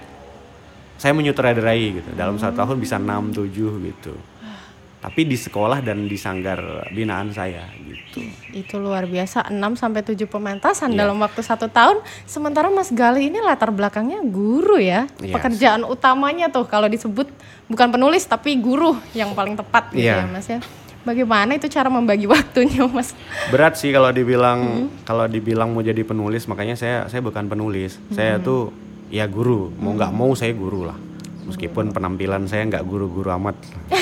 saya 0.99 1.15
menyutradarai 1.15 2.03
gitu. 2.03 2.11
Dalam 2.19 2.41
satu 2.41 2.59
tahun 2.59 2.77
bisa 2.83 2.99
6 2.99 3.39
7 3.39 3.87
gitu. 3.87 4.15
Tapi 5.07 5.23
di 5.23 5.39
sekolah 5.39 5.79
dan 5.81 6.11
di 6.11 6.19
sanggar 6.19 6.59
binaan 6.91 7.31
saya 7.31 7.63
gitu. 7.79 8.27
Itu 8.51 8.77
luar 8.77 9.07
biasa 9.07 9.47
6 9.47 9.79
sampai 9.79 10.03
7 10.03 10.27
pementasan 10.27 10.91
Iya. 10.91 11.07
dalam 11.07 11.23
waktu 11.23 11.41
satu 11.41 11.71
tahtahun. 11.71 12.03
Sementara 12.27 12.67
Mas 12.69 12.91
Gali 12.91 13.31
ini 13.31 13.39
latar 13.39 13.71
belakangnya 13.71 14.19
guru 14.21 14.75
ya. 14.77 15.07
Iya. 15.17 15.31
Pekerjaan 15.31 15.87
utamanya 15.87 16.51
tuh 16.51 16.67
kalau 16.67 16.91
disebut 16.91 17.31
bukan 17.65 17.89
penulis 17.89 18.27
tapi 18.27 18.59
guru 18.59 18.99
yang 19.13 19.31
paling 19.33 19.55
tepat 19.55 19.95
gitu 19.95 20.03
Iya. 20.03 20.23
ya 20.23 20.27
Mas 20.27 20.51
ya. 20.51 20.59
Bagaimana 21.01 21.55
itu 21.55 21.71
cara 21.71 21.87
membagi 21.87 22.27
waktunya 22.35 22.83
Mas? 22.85 23.15
Berat 23.47 23.79
sih 23.79 23.95
kalau 23.95 24.11
dibilang 24.11 24.91
kalau 25.07 25.31
dibilang 25.31 25.71
mau 25.71 25.81
jadi 25.81 26.03
penulis, 26.03 26.51
makanya 26.51 26.75
saya 26.75 27.07
saya 27.07 27.23
bukan 27.23 27.47
penulis. 27.47 27.95
Saya 28.11 28.43
tuh 28.43 28.75
ya 29.07 29.31
guru. 29.31 29.71
Mau 29.79 29.95
nggak 29.95 30.11
mau 30.11 30.35
saya 30.35 30.51
guru 30.51 30.83
lah. 30.83 30.99
Meskipun 31.47 31.95
penampilan 31.95 32.51
saya 32.51 32.67
nggak 32.67 32.83
guru-guru 32.83 33.31
amat. 33.39 33.55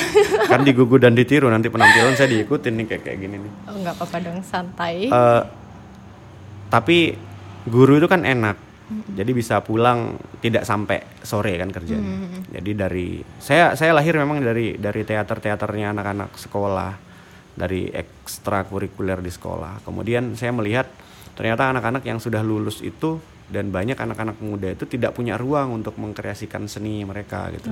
kan 0.51 0.65
digugu 0.65 0.97
dan 0.97 1.13
ditiru 1.13 1.53
nanti 1.53 1.69
penampilan 1.69 2.17
saya 2.17 2.33
diikutin 2.33 2.73
nih 2.81 2.87
kayak 2.89 3.03
kayak 3.05 3.19
gini 3.21 3.37
nih. 3.41 3.53
Oh, 3.69 3.77
nggak 3.77 3.95
apa-apa 4.01 4.17
dong 4.25 4.41
santai. 4.41 5.13
Eh, 5.13 5.43
tapi 6.73 7.15
guru 7.69 8.03
itu 8.03 8.09
kan 8.11 8.27
enak 8.27 8.57
jadi 9.15 9.31
bisa 9.33 9.65
pulang 9.65 10.21
tidak 10.45 10.69
sampai 10.69 11.01
sore 11.25 11.57
kan 11.57 11.73
kerjanya 11.73 12.45
jadi 12.53 12.71
dari 12.87 13.25
saya 13.41 13.73
saya 13.73 13.97
lahir 13.97 14.21
memang 14.21 14.45
dari 14.45 14.77
dari 14.77 15.03
teater 15.09 15.41
teaternya 15.41 15.97
anak-anak 15.97 16.37
sekolah 16.37 16.93
dari 17.57 17.89
ekstrakurikuler 17.89 19.25
di 19.25 19.33
sekolah 19.33 19.87
kemudian 19.87 20.37
saya 20.37 20.53
melihat 20.53 20.91
ternyata 21.33 21.73
anak-anak 21.73 22.05
yang 22.05 22.21
sudah 22.21 22.41
lulus 22.41 22.79
itu 22.79 23.17
dan 23.45 23.69
banyak 23.69 23.97
anak-anak 23.97 24.37
muda 24.39 24.73
itu 24.73 24.85
tidak 24.85 25.13
punya 25.13 25.35
ruang 25.35 25.73
untuk 25.75 25.97
mengkreasikan 25.97 26.65
seni 26.65 27.03
mereka 27.03 27.49
gitu 27.51 27.69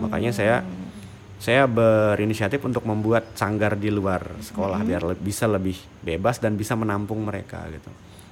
makanya 0.00 0.32
saya 0.32 0.56
saya 1.36 1.68
berinisiatif 1.68 2.60
untuk 2.60 2.84
membuat 2.84 3.34
sanggar 3.34 3.76
di 3.76 3.88
luar 3.88 4.40
sekolah 4.40 4.80
biar 4.80 5.02
le- 5.04 5.18
bisa 5.18 5.44
lebih 5.44 5.76
bebas 6.00 6.40
dan 6.40 6.56
bisa 6.56 6.72
menampung 6.72 7.20
mereka 7.20 7.60
gitu. 7.68 7.90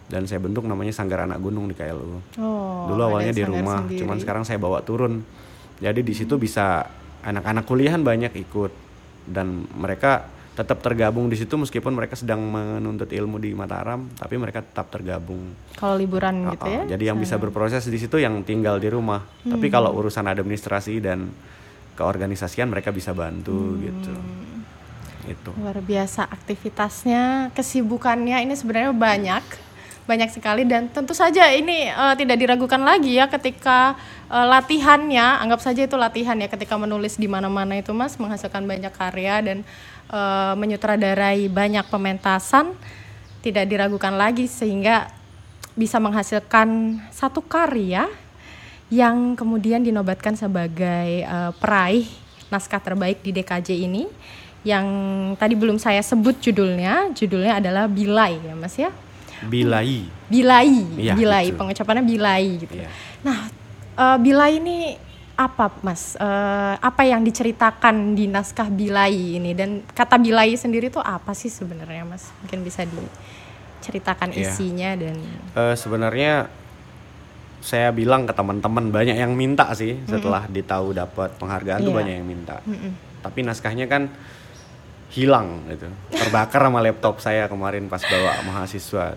Dan 0.09 0.25
saya 0.25 0.41
bentuk 0.41 0.64
namanya 0.64 0.93
Sanggar 0.93 1.25
Anak 1.25 1.41
Gunung 1.41 1.69
di 1.69 1.75
KLU. 1.75 2.21
oh, 2.37 2.85
Dulu 2.88 3.00
awalnya 3.00 3.33
di 3.33 3.45
rumah, 3.45 3.85
sendiri. 3.85 4.00
cuman 4.00 4.17
sekarang 4.17 4.45
saya 4.45 4.57
bawa 4.57 4.81
turun. 4.81 5.25
Jadi 5.76 6.00
di 6.00 6.12
situ 6.12 6.37
bisa 6.37 6.85
anak-anak 7.21 7.64
kuliahan 7.64 8.00
banyak 8.00 8.33
ikut 8.38 8.73
dan 9.25 9.64
mereka 9.73 10.29
tetap 10.52 10.78
tergabung 10.78 11.26
di 11.26 11.35
situ 11.35 11.56
meskipun 11.56 11.92
mereka 11.92 12.12
sedang 12.12 12.44
menuntut 12.44 13.09
ilmu 13.09 13.37
di 13.37 13.52
Mataram, 13.52 14.04
tapi 14.12 14.37
mereka 14.37 14.61
tetap 14.61 14.88
tergabung. 14.88 15.56
kalau 15.73 15.97
liburan 15.97 16.50
gitu 16.50 16.62
Oh, 16.62 16.68
ya. 16.68 16.82
Jadi 16.92 17.09
yang 17.09 17.16
bisa 17.16 17.40
berproses 17.40 17.82
di 17.85 17.97
situ 17.97 18.16
yang 18.16 18.42
tinggal 18.42 18.76
di 18.76 18.87
rumah. 18.87 19.25
Tapi 19.42 19.66
Hmm. 19.66 19.75
kalau 19.75 19.90
urusan 19.94 20.23
administrasi 20.23 21.00
dan 21.00 21.32
keorganisasian 21.92 22.68
mereka 22.68 22.90
bisa 22.90 23.12
bantu 23.12 23.52
Hmm. 23.52 23.80
gitu. 23.80 24.14
Itu. 25.25 25.50
Luar 25.54 25.78
biasa 25.78 26.26
aktivitasnya, 26.26 27.50
kesibukannya 27.52 28.42
ini 28.42 28.52
sebenarnya 28.52 28.90
banyak, 28.90 29.44
banyak 30.02 30.28
sekali 30.28 30.66
dan 30.66 30.90
tentu 30.90 31.14
saja 31.14 31.47
ini 31.49 31.87
eh, 31.87 32.14
tidak 32.14 32.37
diragukan 32.37 32.82
lagi 32.82 33.16
ya 33.16 33.26
ketika 33.26 33.94
eh, 34.28 34.47
latihannya, 34.47 35.40
anggap 35.40 35.61
saja 35.61 35.85
itu 35.85 35.94
latihan 35.94 36.35
ya 36.37 36.49
ketika 36.49 36.75
menulis 36.75 37.16
di 37.16 37.25
mana-mana 37.25 37.78
itu 37.78 37.92
Mas 37.92 38.16
menghasilkan 38.16 38.64
banyak 38.64 38.90
karya 38.90 39.40
dan 39.40 39.59
eh, 40.12 40.54
menyutradarai 40.54 41.49
banyak 41.49 41.88
pementasan, 41.88 42.76
tidak 43.40 43.64
diragukan 43.66 44.14
lagi 44.14 44.47
sehingga 44.47 45.09
bisa 45.73 45.97
menghasilkan 45.97 47.00
satu 47.09 47.40
karya 47.40 48.04
yang 48.92 49.33
kemudian 49.33 49.81
dinobatkan 49.81 50.37
sebagai 50.37 51.25
eh, 51.25 51.52
peraih 51.57 52.04
naskah 52.52 52.76
terbaik 52.78 53.25
di 53.25 53.33
DKJ 53.33 53.69
ini 53.81 54.04
yang 54.62 54.87
tadi 55.40 55.57
belum 55.57 55.81
saya 55.81 56.04
sebut 56.04 56.38
judulnya 56.38 57.11
judulnya 57.16 57.59
adalah 57.59 57.88
Bilai 57.88 58.37
ya 58.38 58.54
Mas 58.54 58.76
ya 58.78 58.92
Bilai. 59.42 60.07
Bilai 60.31 60.71
Iya, 61.02 61.19
Bilai 61.19 61.50
betul. 61.50 61.59
pengucapannya 61.59 62.04
Bilai 62.07 62.45
gitu 62.62 62.75
Iya. 62.76 62.88
nah 63.25 63.49
eh, 63.97 64.19
Bilai 64.21 64.61
ini 64.61 64.78
apa 65.42 65.75
Mas 65.80 66.14
Eh, 66.14 66.75
apa 66.78 67.02
yang 67.02 67.20
diceritakan 67.20 68.14
di 68.14 68.26
naskah 68.26 68.68
Bilai 68.68 69.12
ini 69.37 69.52
dan 69.52 69.82
kata 69.84 70.16
Bilai 70.16 70.54
sendiri 70.54 70.88
tuh 70.88 71.00
apa 71.00 71.32
sih 71.32 71.49
sebenarnya 71.49 72.04
Mas 72.04 72.30
mungkin 72.38 72.62
bisa 72.62 72.87
diceritakan 72.87 74.30
Iya. 74.30 74.40
isinya 74.44 74.90
dan 74.94 75.16
Eh, 75.52 75.75
sebenarnya 75.75 76.46
saya 77.58 77.90
bilang 77.90 78.26
ke 78.26 78.32
teman-teman 78.32 78.90
banyak 78.90 79.14
yang 79.14 79.32
minta 79.32 79.70
sih 79.72 79.94
setelah 80.04 80.46
ditahu 80.46 80.90
dapat 80.92 81.30
penghargaan 81.37 81.80
tuh 81.80 81.90
Iya. 81.90 81.99
banyak 81.99 82.14
yang 82.16 82.26
minta. 82.26 82.56
Tapi 83.22 83.38
naskahnya 83.42 83.87
kan 83.87 84.11
hilang 85.12 85.62
gitu. 85.68 85.87
Terbakar 86.11 86.58
sama 86.62 86.80
laptop 86.80 87.20
saya 87.20 87.46
kemarin 87.46 87.87
pas 87.87 88.02
bawa 88.02 88.42
mahasiswa. 88.42 89.14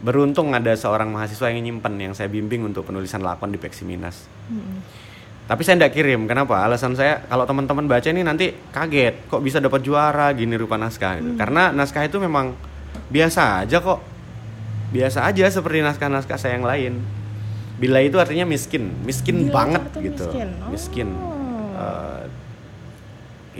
Beruntung 0.00 0.50
ada 0.50 0.72
seorang 0.72 1.12
mahasiswa 1.12 1.46
yang 1.46 1.62
nyimpen 1.62 1.94
yang 1.94 2.10
saya 2.10 2.26
bimbing 2.26 2.64
untuk 2.64 2.82
penulisan 2.82 3.20
lakon 3.20 3.52
di 3.52 3.60
Peksiminas. 3.60 4.24
Tapi 5.42 5.60
saya 5.66 5.74
tidak 5.76 5.92
kirim. 5.92 6.30
Kenapa? 6.30 6.62
Alasan 6.62 6.94
saya 6.94 7.26
kalau 7.26 7.42
teman-teman 7.44 7.84
baca 7.84 8.08
ini 8.08 8.22
nanti 8.22 8.54
kaget, 8.70 9.26
kok 9.26 9.42
bisa 9.42 9.58
dapat 9.58 9.82
juara 9.82 10.30
gini 10.32 10.54
rupa 10.54 10.78
naskah 10.78 11.18
gitu. 11.18 11.34
Karena 11.34 11.74
naskah 11.74 12.06
itu 12.06 12.16
memang 12.22 12.54
biasa 13.10 13.66
aja 13.66 13.82
kok. 13.82 14.00
Biasa 14.92 15.24
aja 15.24 15.48
seperti 15.48 15.82
naskah-naskah 15.82 16.38
saya 16.38 16.56
yang 16.60 16.66
lain. 16.68 16.92
Bila 17.80 17.98
itu 17.98 18.14
artinya 18.22 18.46
miskin, 18.46 18.94
miskin 19.02 19.50
Bila 19.50 19.52
banget 19.58 19.82
gitu. 19.98 20.24
miskin. 20.30 20.48
Oh. 20.62 20.70
Miskin. 20.70 21.08
Eh, 21.74 22.22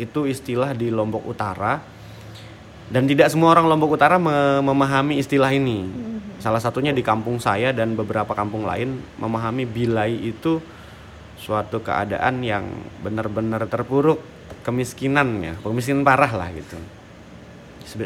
itu 0.07 0.21
istilah 0.25 0.73
di 0.73 0.89
Lombok 0.89 1.27
Utara 1.27 1.83
dan 2.89 3.05
tidak 3.09 3.29
semua 3.29 3.53
orang 3.53 3.69
Lombok 3.69 3.97
Utara 3.97 4.17
me- 4.17 4.63
memahami 4.63 5.19
istilah 5.19 5.51
ini. 5.53 5.89
Salah 6.39 6.61
satunya 6.61 6.95
di 6.95 7.01
kampung 7.01 7.41
saya 7.41 7.73
dan 7.75 7.97
beberapa 7.97 8.33
kampung 8.33 8.65
lain 8.65 9.01
memahami 9.19 9.65
bilai 9.65 10.13
itu 10.15 10.63
suatu 11.43 11.83
keadaan 11.83 12.39
yang 12.47 12.71
benar-benar 13.03 13.67
terpuruk 13.67 14.23
kemiskinan 14.63 15.43
ya, 15.43 15.55
kemiskinan 15.59 16.07
parah 16.07 16.31
lah 16.31 16.49
gitu. 16.55 16.79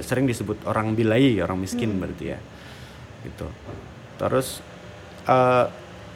Sering 0.00 0.25
disebut 0.25 0.64
orang 0.64 0.97
bilai, 0.97 1.37
orang 1.45 1.61
miskin 1.61 2.00
berarti 2.00 2.33
ya. 2.33 2.40
Gitu. 3.21 3.47
Terus 4.16 4.64
eh, 5.28 5.64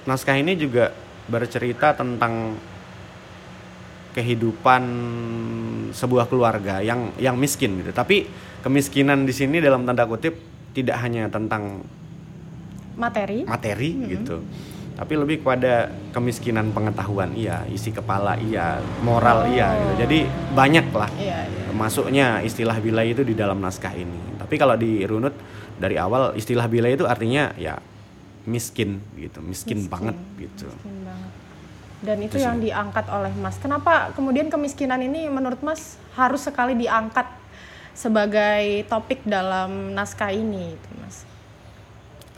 naskah 0.08 0.36
ini 0.40 0.56
juga 0.56 0.96
bercerita 1.28 1.92
tentang 1.92 2.56
kehidupan 4.10 4.82
sebuah 5.94 6.26
keluarga 6.26 6.80
yang 6.80 7.12
yang 7.20 7.36
miskin 7.36 7.84
gitu. 7.84 7.92
Tapi 7.92 8.26
kemiskinan 8.64 9.28
di 9.28 9.36
sini 9.36 9.60
dalam 9.60 9.84
tanda 9.84 10.08
kutip 10.08 10.34
tidak 10.72 10.96
hanya 11.04 11.28
tentang 11.28 11.84
materi 12.96 13.46
materi 13.46 13.90
gitu. 14.08 14.42
Tapi 14.94 15.14
lebih 15.16 15.40
kepada 15.40 15.88
kemiskinan 16.12 16.70
pengetahuan 16.70 17.32
iya, 17.32 17.64
isi 17.68 17.88
kepala 17.88 18.36
iya, 18.36 18.78
moral 19.00 19.48
iya 19.48 19.72
gitu. 19.76 19.92
Jadi 20.04 20.18
banyak 20.52 20.86
lah 20.92 21.08
Iya, 21.16 21.38
iya. 21.48 21.64
masuknya 21.72 22.26
istilah 22.44 22.76
bilai 22.78 23.16
itu 23.16 23.24
di 23.24 23.32
dalam 23.32 23.58
naskah 23.58 23.96
ini. 23.96 24.36
Tapi 24.36 24.54
kalau 24.60 24.76
dirunut 24.76 25.32
dari 25.80 25.96
awal 25.96 26.36
istilah 26.36 26.68
bilai 26.68 26.94
itu 26.94 27.08
artinya 27.08 27.56
ya 27.56 27.80
miskin 28.44 29.00
gitu, 29.16 29.40
miskin, 29.40 29.84
Miskin. 29.84 29.92
banget 29.92 30.16
gitu. 30.36 30.68
Miskin 30.68 30.96
banget. 31.04 31.30
Dan 32.00 32.16
itu 32.24 32.32
Itu 32.32 32.36
sih. 32.40 32.44
yang 32.48 32.56
diangkat 32.60 33.06
oleh 33.12 33.32
Mas. 33.36 33.56
Kenapa 33.60 34.12
kemudian 34.16 34.48
kemiskinan 34.48 35.00
ini 35.00 35.28
menurut 35.28 35.60
Mas 35.60 36.00
harus 36.16 36.44
sekali 36.44 36.72
diangkat 36.72 37.28
sebagai 37.92 38.88
topik 38.88 39.20
dalam 39.28 39.92
naskah 39.92 40.32
ini, 40.32 40.72
itu 40.72 40.90
Mas? 41.00 41.28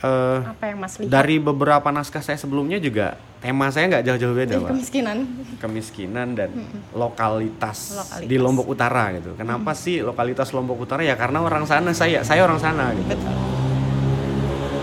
Eh, 0.03 0.39
Apa 0.43 0.65
yang 0.67 0.83
Mas 0.83 0.99
lihat 0.99 1.15
dari 1.15 1.39
beberapa 1.39 1.87
naskah 1.89 2.19
saya 2.19 2.35
sebelumnya 2.35 2.83
juga 2.83 3.15
tema 3.39 3.71
saya 3.71 3.87
nggak 3.87 4.03
jauh-jauh 4.03 4.35
beda, 4.35 4.55
Pak. 4.59 4.71
kemiskinan? 4.75 5.19
Kemiskinan 5.59 6.29
dan 6.35 6.51
lokalitas, 6.91 7.95
Lokalitas. 7.95 8.27
di 8.27 8.37
Lombok 8.37 8.67
Utara 8.67 9.15
gitu. 9.15 9.35
Kenapa 9.35 9.71
sih 9.73 10.03
lokalitas 10.03 10.51
Lombok 10.51 10.83
Utara? 10.83 11.07
Ya 11.07 11.15
karena 11.15 11.39
orang 11.39 11.63
sana 11.65 11.95
saya, 11.95 12.27
saya 12.27 12.43
orang 12.43 12.59
sana 12.59 12.91
gitu. 12.93 13.15
Betul. 13.15 13.35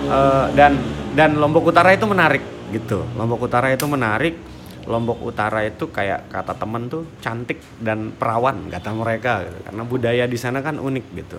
Eh, 0.07 0.45
dan 0.55 0.79
dan 1.13 1.35
Lombok 1.35 1.67
Utara 1.67 1.91
itu 1.91 2.07
menarik 2.07 2.43
gitu. 2.71 3.03
Lombok 3.19 3.43
Utara 3.43 3.75
itu 3.75 3.83
menarik. 3.85 4.35
Lombok 4.87 5.19
Utara 5.21 5.67
itu 5.67 5.91
kayak 5.91 6.31
kata 6.31 6.55
temen 6.55 6.87
tuh 6.87 7.03
cantik 7.19 7.59
dan 7.77 8.09
perawan 8.09 8.71
kata 8.71 8.89
mereka 8.89 9.43
gitu. 9.43 9.59
Karena 9.67 9.83
budaya 9.83 10.23
di 10.25 10.37
sana 10.39 10.63
kan 10.63 10.79
unik 10.79 11.05
gitu. 11.13 11.37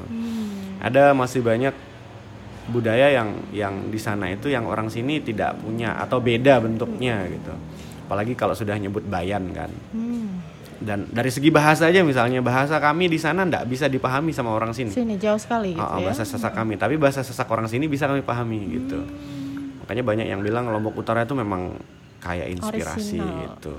Ada 0.79 1.17
masih 1.17 1.41
banyak 1.41 1.75
budaya 2.69 3.09
yang 3.09 3.29
yang 3.51 3.75
di 3.89 3.97
sana 3.97 4.29
itu 4.29 4.53
yang 4.53 4.69
orang 4.69 4.93
sini 4.93 5.25
tidak 5.25 5.57
punya 5.65 5.97
atau 5.97 6.21
beda 6.21 6.61
bentuknya 6.61 7.25
gitu. 7.31 7.55
Apalagi 8.07 8.37
kalau 8.37 8.53
sudah 8.53 8.77
nyebut 8.77 9.07
bayan 9.07 9.49
kan. 9.55 9.71
Hmm. 9.95 10.43
Dan 10.81 11.05
dari 11.13 11.29
segi 11.29 11.53
bahasa 11.53 11.93
aja 11.93 12.01
misalnya 12.01 12.41
bahasa 12.41 12.81
kami 12.81 13.09
di 13.13 13.21
sana 13.21 13.45
ndak 13.45 13.69
bisa 13.69 13.85
dipahami 13.85 14.33
sama 14.33 14.53
orang 14.57 14.73
sini. 14.73 14.89
Sini 14.89 15.21
jauh 15.21 15.37
sekali 15.37 15.77
gitu 15.77 15.85
Oh, 15.85 15.97
oh, 15.97 16.01
ya. 16.01 16.09
bahasa 16.09 16.25
sasak 16.25 16.57
kami, 16.57 16.81
tapi 16.81 16.97
bahasa 16.97 17.21
sasak 17.21 17.45
orang 17.53 17.69
sini 17.69 17.85
bisa 17.85 18.09
kami 18.09 18.25
pahami 18.25 18.81
gitu. 18.81 19.05
Makanya 19.85 20.03
banyak 20.05 20.27
yang 20.33 20.41
bilang 20.41 20.73
Lombok 20.73 20.97
Utara 20.97 21.29
itu 21.29 21.37
memang 21.37 21.77
kayak 22.25 22.49
inspirasi 22.57 23.21
Orisinal. 23.21 23.61
gitu. 23.61 23.75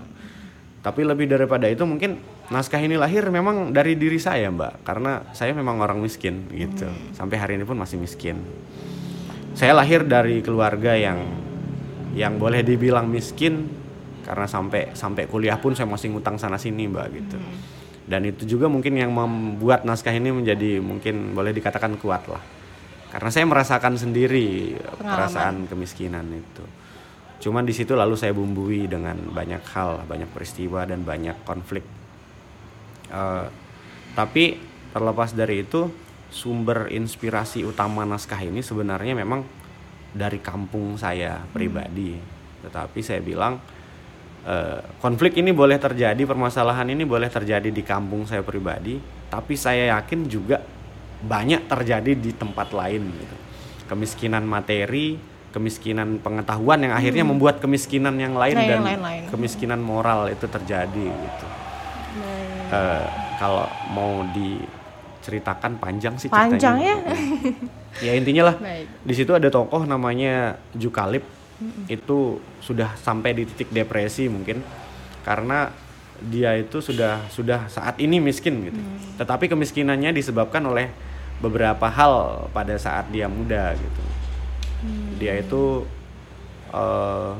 Tapi 0.82 1.02
lebih 1.06 1.26
daripada 1.26 1.66
itu 1.66 1.82
mungkin 1.90 2.22
naskah 2.52 2.84
ini 2.84 3.00
lahir 3.00 3.24
memang 3.32 3.72
dari 3.72 3.96
diri 3.96 4.20
saya, 4.20 4.52
Mbak, 4.52 4.84
karena 4.84 5.24
saya 5.32 5.56
memang 5.56 5.80
orang 5.80 6.04
miskin 6.04 6.52
gitu. 6.52 6.92
Sampai 7.16 7.40
hari 7.40 7.56
ini 7.56 7.64
pun 7.64 7.80
masih 7.80 7.96
miskin. 7.96 8.44
Saya 9.56 9.72
lahir 9.72 10.04
dari 10.04 10.44
keluarga 10.44 10.94
yang 11.00 11.24
yang 12.12 12.36
boleh 12.36 12.60
dibilang 12.60 13.08
miskin 13.08 13.72
karena 14.28 14.44
sampai 14.46 14.92
sampai 14.92 15.32
kuliah 15.32 15.56
pun 15.56 15.72
saya 15.72 15.88
masih 15.88 16.12
ngutang 16.12 16.36
sana 16.36 16.60
sini, 16.60 16.92
Mbak 16.92 17.08
gitu. 17.16 17.40
Dan 18.04 18.28
itu 18.28 18.44
juga 18.44 18.68
mungkin 18.68 19.00
yang 19.00 19.16
membuat 19.16 19.88
naskah 19.88 20.12
ini 20.12 20.36
menjadi 20.36 20.84
mungkin 20.84 21.32
boleh 21.32 21.56
dikatakan 21.56 21.96
kuat 21.96 22.28
lah. 22.28 22.44
Karena 23.12 23.32
saya 23.32 23.48
merasakan 23.48 23.96
sendiri 23.96 24.76
perasaan 25.00 25.68
kemiskinan 25.72 26.28
itu. 26.36 26.64
Cuman 27.48 27.64
di 27.64 27.72
situ 27.72 27.96
lalu 27.96 28.20
saya 28.20 28.36
bumbui 28.36 28.92
dengan 28.92 29.16
banyak 29.32 29.64
hal, 29.72 30.04
banyak 30.04 30.28
peristiwa 30.32 30.84
dan 30.84 31.04
banyak 31.08 31.44
konflik. 31.48 32.01
Eh, 33.12 33.48
tapi 34.16 34.56
terlepas 34.92 35.36
dari 35.36 35.64
itu, 35.64 35.92
sumber 36.32 36.88
inspirasi 36.88 37.68
utama 37.68 38.08
naskah 38.08 38.40
ini 38.40 38.64
sebenarnya 38.64 39.20
memang 39.20 39.44
dari 40.12 40.40
kampung 40.40 40.96
saya 40.96 41.44
pribadi. 41.52 42.16
Tetapi 42.64 43.00
saya 43.04 43.20
bilang 43.20 43.60
eh, 44.48 44.80
konflik 45.04 45.36
ini 45.40 45.52
boleh 45.52 45.76
terjadi, 45.76 46.24
permasalahan 46.24 46.88
ini 46.88 47.04
boleh 47.04 47.28
terjadi 47.28 47.68
di 47.68 47.84
kampung 47.84 48.24
saya 48.24 48.42
pribadi, 48.42 48.98
tapi 49.28 49.54
saya 49.56 50.00
yakin 50.00 50.26
juga 50.26 50.64
banyak 51.22 51.70
terjadi 51.70 52.12
di 52.18 52.32
tempat 52.34 52.74
lain 52.74 53.06
gitu. 53.12 53.38
Kemiskinan 53.86 54.48
materi, 54.48 55.20
kemiskinan 55.52 56.18
pengetahuan 56.24 56.80
yang 56.80 56.94
akhirnya 56.96 57.28
membuat 57.28 57.60
kemiskinan 57.60 58.16
yang 58.18 58.34
lain 58.40 58.56
Nah, 58.56 58.64
dan 58.66 58.78
yang 58.80 58.88
lain-lain. 58.88 59.24
kemiskinan 59.30 59.84
moral 59.84 60.32
itu 60.32 60.48
terjadi 60.48 61.06
gitu. 61.12 61.46
Eh, 62.72 63.06
kalau 63.36 63.68
mau 63.92 64.24
diceritakan 64.32 65.76
panjang 65.76 66.16
sih 66.16 66.32
Panjang 66.32 66.80
ya. 66.80 66.96
ceritanya. 66.96 66.96
ya 68.06 68.12
intinya 68.16 68.44
lah. 68.48 68.56
Baik. 68.56 68.88
di 69.04 69.14
situ 69.14 69.32
ada 69.36 69.52
tokoh 69.52 69.84
namanya 69.84 70.56
Jukalip. 70.72 71.28
Itu 71.92 72.40
sudah 72.64 72.96
sampai 72.96 73.36
di 73.36 73.44
titik 73.44 73.76
depresi 73.76 74.32
mungkin. 74.32 74.64
Karena 75.28 75.68
dia 76.22 76.56
itu 76.56 76.80
sudah 76.80 77.28
sudah 77.28 77.68
saat 77.68 78.00
ini 78.00 78.24
miskin 78.24 78.72
gitu. 78.72 78.80
Tetapi 79.20 79.52
kemiskinannya 79.52 80.16
disebabkan 80.16 80.64
oleh 80.64 80.88
beberapa 81.44 81.92
hal 81.92 82.48
pada 82.56 82.80
saat 82.80 83.12
dia 83.12 83.28
muda 83.28 83.76
gitu. 83.76 84.04
Dia 85.20 85.44
itu 85.44 85.84
eh, 86.72 87.34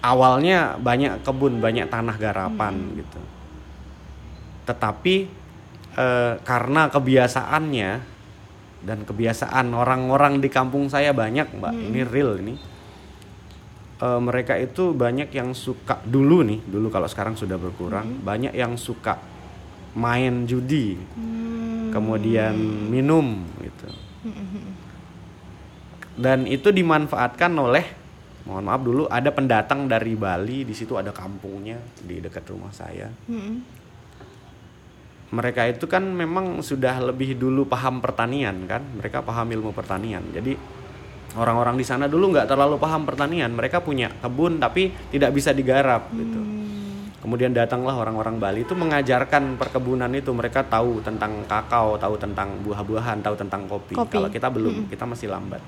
awalnya 0.00 0.80
banyak 0.80 1.20
kebun 1.20 1.60
banyak 1.60 1.86
tanah 1.92 2.16
garapan 2.16 2.74
gitu 2.96 3.33
tetapi 4.64 5.14
eh, 5.96 6.34
karena 6.42 6.88
kebiasaannya 6.88 7.90
dan 8.84 8.98
kebiasaan 9.08 9.72
orang-orang 9.72 10.44
di 10.44 10.52
kampung 10.52 10.92
saya 10.92 11.16
banyak 11.16 11.56
mbak 11.56 11.72
ini 11.72 12.00
real 12.04 12.36
ini 12.36 12.54
Eh, 14.04 14.20
mereka 14.20 14.58
itu 14.58 14.90
banyak 14.90 15.30
yang 15.30 15.54
suka 15.54 16.02
dulu 16.02 16.42
nih 16.42 16.60
dulu 16.66 16.90
kalau 16.90 17.06
sekarang 17.06 17.38
sudah 17.38 17.54
berkurang 17.54 18.26
banyak 18.26 18.50
yang 18.50 18.74
suka 18.74 19.16
main 19.94 20.50
judi 20.50 20.98
kemudian 21.94 22.58
minum 22.90 23.46
gitu. 23.62 23.86
Dan 26.18 26.50
itu 26.50 26.74
dimanfaatkan 26.74 27.54
oleh 27.54 27.86
mohon 28.50 28.66
maaf 28.66 28.82
dulu 28.82 29.06
ada 29.06 29.30
pendatang 29.30 29.86
dari 29.86 30.18
Bali 30.18 30.66
di 30.66 30.74
situ 30.74 30.98
ada 30.98 31.14
kampungnya 31.14 31.78
di 32.02 32.18
dekat 32.18 32.50
rumah 32.50 32.74
saya. 32.74 33.06
Mm-mm. 33.30 33.83
Mereka 35.32 35.64
itu 35.64 35.88
kan 35.88 36.04
memang 36.04 36.60
sudah 36.60 37.00
lebih 37.00 37.38
dulu 37.38 37.64
paham 37.64 38.04
pertanian 38.04 38.68
kan. 38.68 38.84
Mereka 38.84 39.24
paham 39.24 39.48
ilmu 39.48 39.72
pertanian. 39.72 40.20
Jadi 40.34 40.52
orang-orang 41.40 41.80
di 41.80 41.86
sana 41.86 42.04
dulu 42.06 42.36
nggak 42.36 42.50
terlalu 42.50 42.76
paham 42.76 43.08
pertanian. 43.08 43.50
Mereka 43.54 43.80
punya 43.80 44.12
kebun 44.20 44.60
tapi 44.60 44.92
tidak 45.10 45.32
bisa 45.32 45.56
digarap 45.56 46.12
gitu. 46.12 46.40
Kemudian 47.24 47.56
datanglah 47.56 47.96
orang-orang 47.96 48.36
Bali 48.36 48.68
itu 48.68 48.76
mengajarkan 48.76 49.56
perkebunan 49.56 50.12
itu. 50.12 50.28
Mereka 50.28 50.68
tahu 50.68 51.00
tentang 51.00 51.48
kakao 51.48 51.96
tahu 51.96 52.20
tentang 52.20 52.60
buah-buahan 52.60 53.24
tahu 53.24 53.34
tentang 53.40 53.64
kopi, 53.64 53.96
Kopi. 53.96 54.12
kalau 54.12 54.28
kita 54.28 54.52
belum 54.52 54.92
kita 54.92 55.08
masih 55.08 55.32
lambat. 55.32 55.64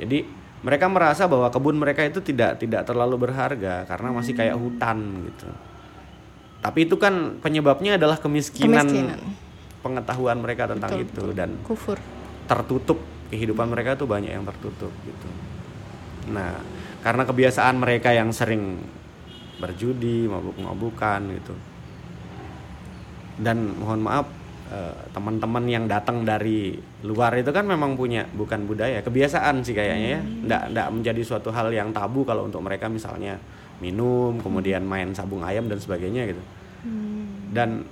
Jadi 0.00 0.24
mereka 0.62 0.86
merasa 0.88 1.28
bahwa 1.28 1.50
kebun 1.52 1.76
mereka 1.76 2.06
itu 2.06 2.22
tidak 2.22 2.56
tidak 2.62 2.86
terlalu 2.86 3.28
berharga 3.28 3.84
karena 3.84 4.08
masih 4.14 4.32
kayak 4.32 4.56
hutan 4.56 5.26
gitu 5.26 5.50
tapi 6.62 6.86
itu 6.86 6.94
kan 6.94 7.42
penyebabnya 7.42 7.98
adalah 7.98 8.22
kemiskinan, 8.22 8.86
Kemiskinan. 8.86 9.20
pengetahuan 9.82 10.38
mereka 10.38 10.70
tentang 10.70 10.94
Betul, 10.94 11.04
itu 11.10 11.24
dan 11.34 11.50
Kufur. 11.66 11.98
tertutup 12.46 13.02
kehidupan 13.34 13.66
mereka 13.66 13.98
tuh 13.98 14.06
banyak 14.06 14.30
yang 14.30 14.46
tertutup 14.46 14.94
gitu. 15.02 15.28
Nah, 16.30 16.62
karena 17.02 17.26
kebiasaan 17.26 17.82
mereka 17.82 18.14
yang 18.14 18.30
sering 18.30 18.78
berjudi, 19.58 20.30
mabuk-mabukan 20.30 21.20
gitu. 21.34 21.54
Dan 23.42 23.74
mohon 23.82 24.06
maaf 24.06 24.30
eh, 24.70 24.94
teman-teman 25.10 25.64
yang 25.66 25.84
datang 25.90 26.22
dari 26.22 26.78
luar 27.02 27.34
itu 27.42 27.50
kan 27.50 27.66
memang 27.66 27.98
punya 27.98 28.22
bukan 28.30 28.70
budaya, 28.70 29.02
kebiasaan 29.02 29.66
sih 29.66 29.74
kayaknya 29.74 30.08
ya. 30.14 30.20
Nggak 30.22 30.62
nggak 30.78 30.88
menjadi 30.94 31.22
suatu 31.26 31.50
hal 31.50 31.74
yang 31.74 31.90
tabu 31.90 32.22
kalau 32.22 32.46
untuk 32.46 32.62
mereka 32.62 32.86
misalnya 32.86 33.34
minum, 33.82 34.38
kemudian 34.38 34.86
main 34.86 35.10
sabung 35.10 35.42
ayam 35.42 35.66
dan 35.66 35.82
sebagainya 35.82 36.30
gitu. 36.30 36.42
Dan 37.50 37.82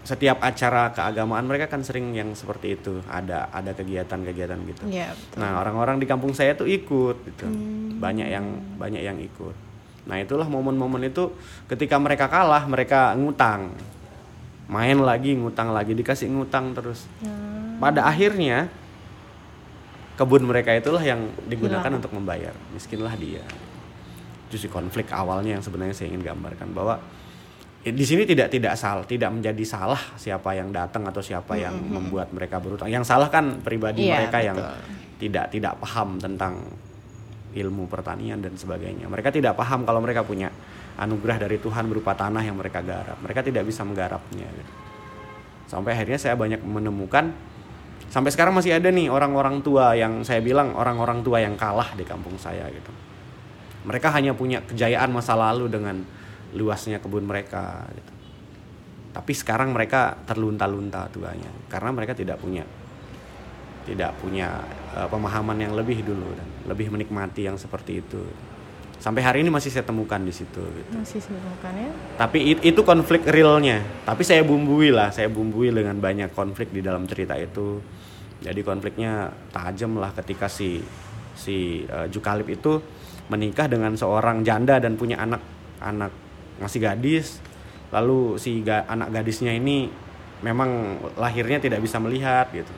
setiap 0.00 0.40
acara 0.40 0.96
keagamaan 0.96 1.44
mereka 1.44 1.68
kan 1.68 1.84
sering 1.84 2.16
yang 2.16 2.32
seperti 2.32 2.72
itu 2.80 3.04
ada 3.04 3.52
ada 3.52 3.76
kegiatan-kegiatan 3.76 4.58
gitu. 4.64 4.88
Betul. 4.88 5.36
Nah 5.36 5.60
orang-orang 5.60 6.00
di 6.00 6.08
kampung 6.08 6.32
saya 6.32 6.56
tuh 6.56 6.64
ikut 6.64 7.20
gitu, 7.28 7.44
banyak 8.00 8.32
yang 8.32 8.48
banyak 8.80 9.04
yang 9.04 9.20
ikut. 9.20 9.52
Nah 10.08 10.16
itulah 10.16 10.48
momen-momen 10.48 11.04
itu 11.04 11.36
ketika 11.68 12.00
mereka 12.00 12.32
kalah 12.32 12.64
mereka 12.64 13.12
ngutang, 13.12 13.76
main 14.72 14.96
lagi 14.96 15.36
ngutang 15.36 15.68
lagi 15.68 15.92
dikasih 15.92 16.32
ngutang 16.32 16.72
terus. 16.72 17.04
Pada 17.76 18.08
akhirnya 18.08 18.72
kebun 20.16 20.48
mereka 20.48 20.72
itulah 20.72 21.04
yang 21.04 21.28
digunakan 21.44 21.80
Hilang. 21.80 22.00
untuk 22.00 22.12
membayar, 22.16 22.56
miskinlah 22.72 23.16
dia. 23.20 23.44
Itu 24.50 24.58
sih 24.58 24.66
konflik 24.66 25.14
awalnya 25.14 25.54
yang 25.54 25.62
sebenarnya 25.62 25.94
saya 25.94 26.10
ingin 26.10 26.26
gambarkan 26.26 26.74
bahwa 26.74 26.98
eh, 27.86 27.94
di 27.94 28.02
sini 28.02 28.26
tidak 28.26 28.50
tidak 28.50 28.74
salah, 28.74 29.06
tidak 29.06 29.30
menjadi 29.30 29.62
salah 29.62 30.02
siapa 30.18 30.58
yang 30.58 30.74
datang 30.74 31.06
atau 31.06 31.22
siapa 31.22 31.54
yang 31.54 31.78
membuat 31.78 32.34
mereka 32.34 32.58
berutang. 32.58 32.90
Yang 32.90 33.06
salah 33.06 33.30
kan 33.30 33.62
pribadi 33.62 34.10
Iya, 34.10 34.18
mereka 34.18 34.38
yang 34.42 34.58
betul. 34.58 34.76
tidak 35.22 35.44
tidak 35.54 35.72
paham 35.78 36.18
tentang 36.18 36.58
ilmu 37.54 37.86
pertanian 37.86 38.42
dan 38.42 38.58
sebagainya. 38.58 39.06
Mereka 39.06 39.30
tidak 39.30 39.54
paham 39.54 39.86
kalau 39.86 40.02
mereka 40.02 40.26
punya 40.26 40.50
anugerah 40.98 41.38
dari 41.46 41.62
Tuhan 41.62 41.86
berupa 41.86 42.14
tanah 42.18 42.42
yang 42.42 42.58
mereka 42.58 42.82
garap. 42.82 43.18
Mereka 43.22 43.46
tidak 43.46 43.64
bisa 43.66 43.86
menggarapnya. 43.86 44.46
gitu. 44.50 44.72
Sampai 45.70 45.94
akhirnya 45.94 46.18
saya 46.18 46.34
banyak 46.34 46.62
menemukan 46.66 47.30
sampai 48.10 48.34
sekarang 48.34 48.58
masih 48.58 48.74
ada 48.74 48.90
nih 48.90 49.06
orang-orang 49.06 49.62
tua 49.62 49.94
yang 49.94 50.26
saya 50.26 50.42
bilang 50.42 50.74
orang-orang 50.74 51.22
tua 51.22 51.38
yang 51.38 51.54
kalah 51.54 51.94
di 51.94 52.02
kampung 52.02 52.34
saya 52.34 52.66
gitu. 52.74 52.90
Mereka 53.84 54.12
hanya 54.12 54.36
punya 54.36 54.60
kejayaan 54.64 55.10
masa 55.12 55.36
lalu 55.36 55.70
dengan 55.70 56.02
luasnya 56.52 56.98
kebun 56.98 57.24
mereka 57.24 57.86
gitu. 57.94 58.12
tapi 59.14 59.32
sekarang 59.32 59.70
mereka 59.70 60.18
terlunta-lunta 60.26 61.06
tuanya 61.14 61.50
karena 61.70 61.90
mereka 61.94 62.12
tidak 62.12 62.42
punya 62.42 62.66
tidak 63.88 64.12
punya 64.20 64.60
uh, 64.94 65.08
pemahaman 65.08 65.56
yang 65.56 65.72
lebih 65.72 66.04
dulu 66.04 66.28
dan 66.36 66.48
lebih 66.68 66.92
menikmati 66.92 67.48
yang 67.48 67.56
seperti 67.56 68.04
itu 68.04 68.22
sampai 69.00 69.24
hari 69.24 69.38
ini 69.40 69.48
masih 69.48 69.72
saya 69.72 69.88
temukan 69.88 70.20
di 70.20 70.28
situ 70.28 70.60
gitu. 70.60 70.92
Masih 70.92 71.24
saya 71.24 71.40
temukan 71.40 71.72
ya. 71.72 71.90
Tapi 72.20 72.38
it, 72.52 72.58
itu 72.60 72.80
konflik 72.84 73.24
realnya. 73.24 73.80
Tapi 74.04 74.22
saya 74.28 74.44
bumbui 74.44 74.92
lah, 74.92 75.08
saya 75.08 75.32
bumbui 75.32 75.72
dengan 75.72 75.96
banyak 75.96 76.36
konflik 76.36 76.68
di 76.68 76.84
dalam 76.84 77.08
cerita 77.08 77.32
itu. 77.40 77.80
Jadi 78.44 78.60
konfliknya 78.60 79.32
tajam 79.48 79.96
lah 79.96 80.12
ketika 80.12 80.52
si 80.52 80.84
si 81.32 81.88
uh, 81.88 82.04
Jukalip 82.12 82.52
itu 82.52 82.76
menikah 83.30 83.70
dengan 83.70 83.94
seorang 83.94 84.42
janda 84.42 84.82
dan 84.82 84.98
punya 84.98 85.22
anak 85.22 85.40
anak 85.78 86.12
masih 86.58 86.82
gadis. 86.82 87.38
Lalu 87.90 88.38
si 88.38 88.62
ga, 88.62 88.86
anak 88.86 89.10
gadisnya 89.10 89.54
ini 89.54 89.90
memang 90.42 91.00
lahirnya 91.18 91.58
tidak 91.62 91.82
bisa 91.82 91.98
melihat 92.02 92.50
gitu. 92.50 92.70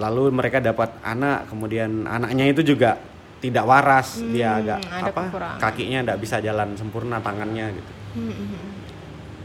Lalu 0.00 0.32
mereka 0.32 0.64
dapat 0.64 0.96
anak, 1.04 1.52
kemudian 1.52 2.08
anaknya 2.08 2.48
itu 2.48 2.64
juga 2.64 2.96
tidak 3.42 3.64
waras 3.66 4.22
hmm, 4.22 4.30
dia 4.30 4.48
agak 4.62 4.78
apa 4.86 5.22
kekurangan. 5.26 5.58
kakinya 5.58 5.98
tidak 6.06 6.18
bisa 6.22 6.36
jalan 6.38 6.68
sempurna 6.78 7.18
tangannya 7.18 7.74
gitu 7.74 7.92
hmm, 8.14 8.30
hmm, 8.30 8.46
hmm. 8.54 8.70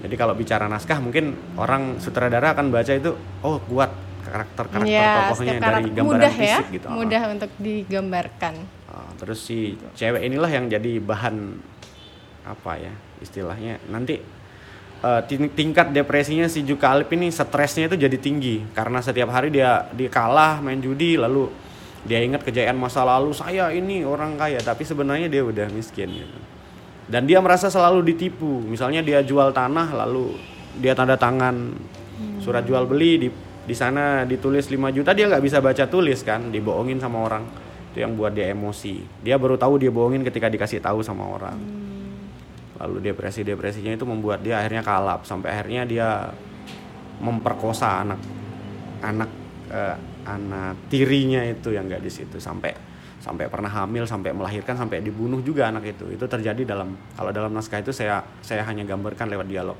jadi 0.05 0.15
kalau 0.21 0.33
bicara 0.37 0.69
naskah 0.69 1.01
mungkin 1.01 1.33
orang 1.57 1.97
sutradara 1.97 2.53
akan 2.53 2.69
baca 2.69 2.93
itu 2.93 3.17
oh 3.41 3.57
kuat 3.65 3.89
karakter 4.29 4.65
karakter 4.67 4.91
ya, 4.91 5.31
tokohnya 5.31 5.53
dari 5.59 5.89
gambaran 5.91 6.05
mudah 6.05 6.33
ya, 6.33 6.39
fisik 6.39 6.67
gitu. 6.75 6.87
mudah 6.91 7.21
oh. 7.23 7.33
untuk 7.33 7.51
digambarkan. 7.57 8.53
Oh, 8.91 9.11
terus 9.19 9.39
si 9.43 9.77
cewek 9.95 10.21
inilah 10.25 10.49
yang 10.51 10.65
jadi 10.67 10.99
bahan 10.99 11.35
apa 12.47 12.71
ya 12.79 12.93
istilahnya? 13.23 13.79
Nanti 13.91 14.19
uh, 15.03 15.21
tingkat 15.29 15.93
depresinya 15.93 16.47
si 16.49 16.63
Jukalip 16.63 17.11
ini 17.13 17.29
stresnya 17.29 17.91
itu 17.91 17.97
jadi 17.99 18.17
tinggi 18.17 18.63
karena 18.73 19.03
setiap 19.03 19.29
hari 19.31 19.53
dia 19.53 19.87
dia 19.93 20.09
kalah 20.09 20.63
main 20.63 20.79
judi 20.79 21.19
lalu 21.19 21.51
dia 22.07 22.23
ingat 22.23 22.47
kejayaan 22.47 22.79
masa 22.79 23.03
lalu 23.03 23.35
saya 23.35 23.67
ini 23.75 24.07
orang 24.07 24.39
kaya 24.39 24.63
tapi 24.63 24.87
sebenarnya 24.87 25.27
dia 25.27 25.43
udah 25.43 25.67
miskin 25.71 26.11
gitu. 26.13 26.37
Dan 27.07 27.23
dia 27.23 27.39
merasa 27.39 27.71
selalu 27.71 28.03
ditipu. 28.03 28.59
Misalnya 28.67 28.99
dia 28.99 29.23
jual 29.23 29.55
tanah 29.55 29.95
lalu 29.95 30.35
dia 30.75 30.91
tanda 30.91 31.15
tangan 31.15 31.71
surat 32.41 32.63
jual 32.63 32.87
beli 32.87 33.27
di 33.27 33.29
di 33.67 33.75
sana 33.75 34.23
ditulis 34.23 34.71
5 34.71 34.95
juta 34.95 35.11
dia 35.11 35.27
nggak 35.27 35.43
bisa 35.43 35.59
baca 35.59 35.83
tulis 35.91 36.23
kan 36.23 36.55
dibohongin 36.55 37.03
sama 37.03 37.27
orang. 37.27 37.43
Itu 37.91 37.99
yang 37.99 38.15
buat 38.15 38.31
dia 38.31 38.55
emosi. 38.55 39.03
Dia 39.19 39.35
baru 39.35 39.59
tahu 39.59 39.75
dia 39.75 39.91
bohongin 39.91 40.23
ketika 40.23 40.47
dikasih 40.47 40.79
tahu 40.79 41.03
sama 41.03 41.27
orang. 41.27 41.59
Lalu 42.79 43.11
depresi 43.11 43.43
depresinya 43.43 43.91
itu 43.91 44.07
membuat 44.07 44.39
dia 44.39 44.63
akhirnya 44.63 44.87
kalap 44.87 45.27
sampai 45.27 45.51
akhirnya 45.51 45.83
dia 45.83 46.07
memperkosa 47.19 48.07
anak 48.07 48.21
anak 49.03 49.29
uh, 49.67 49.97
anak 50.23 50.87
tirinya 50.87 51.43
itu 51.43 51.75
yang 51.75 51.91
nggak 51.91 51.99
di 51.99 52.11
situ. 52.13 52.39
Sampai 52.39 52.71
sampai 53.19 53.51
pernah 53.51 53.67
hamil 53.67 54.07
sampai 54.07 54.31
melahirkan 54.31 54.79
sampai 54.79 55.03
dibunuh 55.03 55.43
juga 55.43 55.67
anak 55.67 55.91
itu. 55.91 56.07
Itu 56.07 56.23
terjadi 56.23 56.63
dalam 56.63 56.95
kalau 57.19 57.35
dalam 57.35 57.51
naskah 57.51 57.83
itu 57.83 57.91
saya 57.91 58.23
saya 58.39 58.63
hanya 58.63 58.87
gambarkan 58.87 59.27
lewat 59.27 59.47
dialog. 59.51 59.75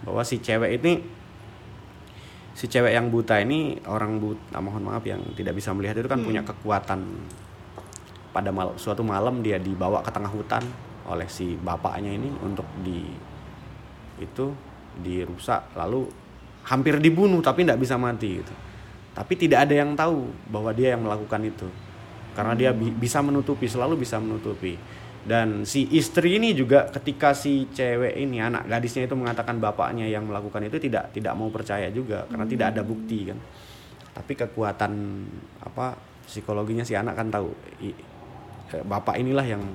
Bahwa 0.00 0.24
si 0.24 0.40
cewek 0.40 0.80
ini 0.80 1.15
si 2.56 2.72
cewek 2.72 2.96
yang 2.96 3.12
buta 3.12 3.36
ini 3.44 3.76
orang 3.84 4.16
buta 4.16 4.56
mohon 4.64 4.88
maaf 4.88 5.04
yang 5.04 5.20
tidak 5.36 5.60
bisa 5.60 5.76
melihat 5.76 6.00
itu 6.00 6.08
kan 6.08 6.24
hmm. 6.24 6.26
punya 6.26 6.42
kekuatan. 6.42 7.04
Pada 8.32 8.52
mal, 8.52 8.76
suatu 8.76 9.00
malam 9.00 9.40
dia 9.40 9.56
dibawa 9.56 10.04
ke 10.04 10.12
tengah 10.12 10.28
hutan 10.28 10.60
oleh 11.08 11.24
si 11.28 11.56
bapaknya 11.56 12.16
ini 12.16 12.28
untuk 12.44 12.68
di 12.84 13.00
itu 14.20 14.52
dirusak 15.00 15.72
lalu 15.76 16.08
hampir 16.64 17.00
dibunuh 17.00 17.40
tapi 17.44 17.64
tidak 17.64 17.80
bisa 17.80 18.00
mati 18.00 18.40
gitu. 18.40 18.54
Tapi 19.12 19.32
tidak 19.36 19.68
ada 19.68 19.74
yang 19.76 19.96
tahu 19.96 20.28
bahwa 20.52 20.72
dia 20.76 20.96
yang 20.96 21.04
melakukan 21.04 21.40
itu. 21.44 21.68
Karena 22.36 22.52
dia 22.52 22.76
bi 22.76 22.92
bisa 22.92 23.24
menutupi 23.24 23.64
selalu 23.64 24.04
bisa 24.04 24.20
menutupi 24.20 24.76
dan 25.26 25.66
si 25.66 25.90
istri 25.90 26.38
ini 26.38 26.54
juga 26.54 26.86
ketika 26.86 27.34
si 27.34 27.66
cewek 27.74 28.14
ini 28.14 28.38
anak 28.38 28.70
gadisnya 28.70 29.10
itu 29.10 29.18
mengatakan 29.18 29.58
bapaknya 29.58 30.06
yang 30.06 30.22
melakukan 30.22 30.62
itu 30.70 30.78
tidak 30.78 31.10
tidak 31.10 31.34
mau 31.34 31.50
percaya 31.50 31.90
juga 31.90 32.30
karena 32.30 32.46
hmm. 32.46 32.52
tidak 32.54 32.66
ada 32.70 32.82
bukti 32.86 33.34
kan 33.34 33.38
tapi 34.14 34.32
kekuatan 34.38 34.92
apa 35.66 35.98
psikologinya 36.30 36.86
si 36.86 36.94
anak 36.94 37.18
kan 37.18 37.28
tahu 37.34 37.50
I, 37.82 37.90
eh, 38.70 38.84
bapak 38.86 39.18
inilah 39.18 39.42
yang 39.42 39.66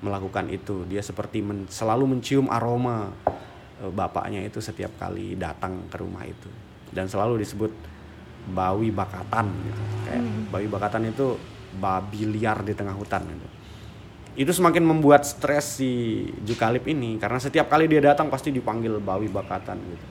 melakukan 0.00 0.48
itu 0.48 0.88
dia 0.88 1.04
seperti 1.04 1.44
men, 1.44 1.68
selalu 1.68 2.16
mencium 2.16 2.48
aroma 2.48 3.12
eh, 3.84 3.92
bapaknya 3.92 4.48
itu 4.48 4.64
setiap 4.64 4.96
kali 4.96 5.36
datang 5.36 5.92
ke 5.92 5.96
rumah 6.00 6.24
itu 6.24 6.48
dan 6.88 7.04
selalu 7.04 7.44
disebut 7.44 7.68
bawi 8.48 8.88
bakatan 8.96 9.52
gitu. 9.60 9.82
kayak 10.08 10.22
hmm. 10.24 10.48
bawi 10.48 10.66
bakatan 10.72 11.12
itu 11.12 11.36
babi 11.76 12.32
liar 12.32 12.64
di 12.64 12.72
tengah 12.72 12.96
hutan 12.96 13.28
gitu. 13.28 13.55
Itu 14.36 14.52
semakin 14.52 14.84
membuat 14.84 15.24
stres 15.24 15.80
si 15.80 16.24
Jukalip 16.44 16.84
ini 16.84 17.16
karena 17.16 17.40
setiap 17.40 17.72
kali 17.72 17.88
dia 17.88 18.04
datang 18.04 18.28
pasti 18.28 18.52
dipanggil 18.52 19.00
bawi 19.00 19.32
bakatan 19.32 19.80
gitu. 19.80 20.06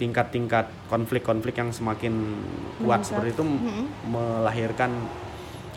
Tingkat-tingkat 0.00 0.88
konflik-konflik 0.88 1.56
yang 1.60 1.70
semakin 1.70 2.12
kuat 2.80 3.04
seperti 3.04 3.36
itu 3.36 3.44
hmm. 3.44 4.08
melahirkan 4.08 4.90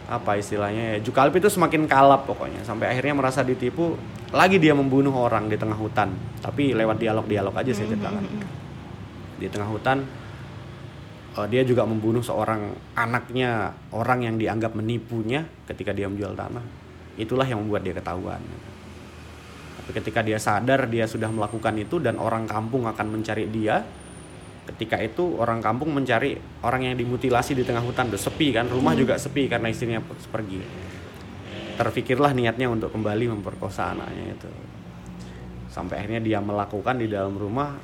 apa 0.06 0.38
istilahnya 0.38 0.96
ya 0.96 0.98
Jukalip 1.04 1.36
itu 1.36 1.50
semakin 1.52 1.90
kalap 1.90 2.30
pokoknya 2.30 2.62
sampai 2.62 2.94
akhirnya 2.94 3.18
merasa 3.18 3.42
ditipu 3.42 3.98
lagi 4.32 4.62
dia 4.62 4.72
membunuh 4.72 5.12
orang 5.12 5.52
di 5.52 5.60
tengah 5.60 5.76
hutan. 5.76 6.16
Tapi 6.40 6.72
lewat 6.72 7.04
dialog-dialog 7.04 7.52
aja 7.52 7.72
saya 7.76 7.92
ceritakan 7.92 8.24
di 9.36 9.48
tengah 9.52 9.68
hutan 9.68 10.08
uh, 11.36 11.48
dia 11.48 11.62
juga 11.68 11.84
membunuh 11.84 12.24
seorang 12.24 12.72
anaknya 12.96 13.76
orang 13.92 14.26
yang 14.26 14.36
dianggap 14.40 14.74
menipunya 14.74 15.44
ketika 15.68 15.92
dia 15.92 16.08
menjual 16.08 16.34
tanah. 16.34 16.64
Itulah 17.20 17.48
yang 17.48 17.64
membuat 17.64 17.84
dia 17.84 17.96
ketahuan. 17.96 18.40
Tapi 19.80 19.92
ketika 20.02 20.26
dia 20.26 20.42
sadar 20.42 20.90
dia 20.90 21.06
sudah 21.06 21.30
melakukan 21.30 21.76
itu 21.78 22.02
dan 22.02 22.18
orang 22.18 22.50
kampung 22.50 22.90
akan 22.90 23.20
mencari 23.20 23.46
dia 23.52 23.86
ketika 24.66 24.98
itu 24.98 25.38
orang 25.38 25.62
kampung 25.62 25.94
mencari 25.94 26.34
orang 26.66 26.90
yang 26.90 26.96
dimutilasi 26.98 27.54
di 27.54 27.64
tengah 27.64 27.86
hutan. 27.86 28.10
Udah 28.10 28.20
sepi 28.20 28.50
kan 28.50 28.66
rumah 28.66 28.98
hmm. 28.98 29.02
juga 29.06 29.14
sepi 29.22 29.46
karena 29.46 29.70
istrinya 29.70 30.02
pergi. 30.04 30.60
Terfikirlah 31.76 32.32
niatnya 32.32 32.72
untuk 32.72 32.90
kembali 32.90 33.36
memperkosa 33.36 33.94
anaknya 33.94 34.32
itu. 34.32 34.50
Sampai 35.70 36.00
akhirnya 36.00 36.24
dia 36.24 36.40
melakukan 36.40 36.96
di 36.96 37.12
dalam 37.12 37.36
rumah 37.36 37.76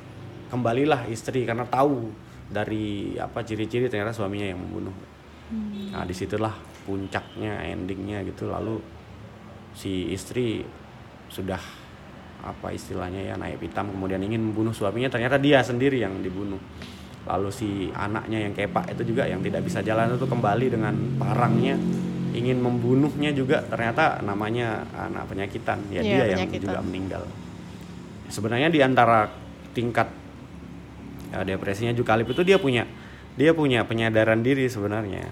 kembalilah 0.48 1.06
istri 1.12 1.44
karena 1.44 1.68
tahu 1.68 2.08
dari 2.52 3.16
apa 3.16 3.40
ciri-ciri 3.42 3.88
ternyata 3.88 4.12
suaminya 4.12 4.46
yang 4.46 4.60
membunuh. 4.60 4.94
Hmm. 5.52 5.92
nah 5.92 6.08
di 6.08 6.16
situlah 6.16 6.52
puncaknya 6.84 7.64
endingnya 7.72 8.24
gitu. 8.24 8.48
Lalu 8.48 8.80
si 9.72 10.12
istri 10.12 10.64
sudah 11.32 11.60
apa 12.42 12.74
istilahnya 12.74 13.22
ya 13.22 13.34
naik 13.38 13.62
hitam 13.62 13.88
kemudian 13.92 14.20
ingin 14.20 14.52
membunuh 14.52 14.76
suaminya. 14.76 15.08
Ternyata 15.08 15.40
dia 15.40 15.64
sendiri 15.64 16.00
yang 16.00 16.20
dibunuh. 16.20 16.60
Lalu 17.22 17.48
si 17.54 17.68
anaknya 17.94 18.48
yang 18.48 18.52
kepak 18.52 18.92
itu 18.92 19.14
juga 19.14 19.30
yang 19.30 19.40
tidak 19.44 19.62
bisa 19.62 19.78
jalan 19.80 20.18
itu 20.18 20.26
kembali 20.26 20.66
dengan 20.74 20.94
parangnya 21.16 21.78
ingin 22.32 22.58
membunuhnya 22.58 23.30
juga. 23.32 23.62
Ternyata 23.64 24.24
namanya 24.24 24.88
anak 24.96 25.28
penyakitan. 25.30 25.78
Ya, 25.92 26.00
ya 26.00 26.02
dia 26.02 26.24
penyakitan. 26.34 26.48
yang 26.48 26.62
juga 26.64 26.78
meninggal. 26.82 27.22
Sebenarnya 28.32 28.68
di 28.72 28.80
antara 28.80 29.28
tingkat 29.76 30.21
ya, 31.32 31.40
depresinya 31.42 31.96
Jukalip 31.96 32.28
itu 32.28 32.44
dia 32.44 32.60
punya 32.60 32.84
dia 33.32 33.56
punya 33.56 33.82
penyadaran 33.88 34.44
diri 34.44 34.68
sebenarnya. 34.68 35.24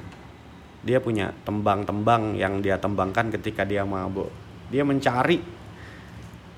Dia 0.80 0.96
punya 0.96 1.36
tembang-tembang 1.44 2.40
yang 2.40 2.64
dia 2.64 2.80
tembangkan 2.80 3.28
ketika 3.36 3.68
dia 3.68 3.84
mabuk. 3.84 4.32
Dia 4.72 4.80
mencari 4.80 5.44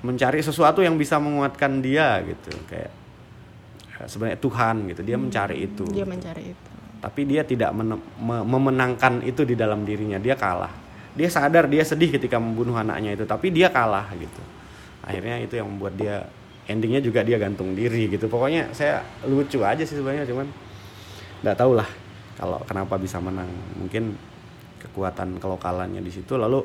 mencari 0.03 0.39
sesuatu 0.39 0.83
yang 0.83 0.95
bisa 0.99 1.15
menguatkan 1.19 1.79
dia 1.79 2.19
gitu 2.23 2.51
kayak 2.67 2.91
ya, 3.99 4.03
sebenarnya 4.07 4.39
Tuhan 4.39 4.75
gitu. 4.95 5.01
Dia 5.03 5.17
hmm, 5.19 5.23
mencari 5.27 5.57
itu 5.59 5.85
dia 5.91 6.07
mencari 6.07 6.43
itu. 6.55 6.69
Tapi 7.03 7.21
dia 7.27 7.43
tidak 7.43 7.75
men 7.75 7.99
memenangkan 8.23 9.19
itu 9.27 9.43
di 9.43 9.59
dalam 9.59 9.83
dirinya. 9.83 10.15
Dia 10.15 10.39
kalah. 10.39 10.71
Dia 11.13 11.27
sadar 11.27 11.67
dia 11.67 11.83
sedih 11.83 12.15
ketika 12.15 12.39
membunuh 12.39 12.79
anaknya 12.79 13.19
itu 13.19 13.27
tapi 13.27 13.51
dia 13.51 13.67
kalah 13.67 14.07
gitu. 14.15 14.41
Akhirnya 15.03 15.43
itu 15.43 15.59
yang 15.59 15.67
membuat 15.67 15.99
dia 15.99 16.23
endingnya 16.69 17.03
juga 17.03 17.25
dia 17.25 17.35
gantung 17.39 17.75
diri 17.75 18.07
gitu. 18.07 18.27
Pokoknya 18.31 18.71
saya 18.71 19.03
lucu 19.27 19.59
aja 19.63 19.83
sih 19.83 19.99
sebenarnya 19.99 20.27
cuman 20.27 20.47
nggak 21.43 21.57
tahu 21.59 21.75
lah 21.75 21.89
kalau 22.39 22.59
kenapa 22.63 22.95
bisa 22.99 23.19
menang. 23.19 23.49
Mungkin 23.79 24.15
kekuatan 24.79 25.39
kelokalannya 25.39 25.99
di 26.03 26.11
situ. 26.11 26.35
Lalu 26.35 26.63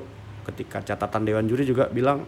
ketika 0.48 0.80
catatan 0.80 1.28
dewan 1.28 1.44
juri 1.44 1.68
juga 1.68 1.92
bilang 1.92 2.24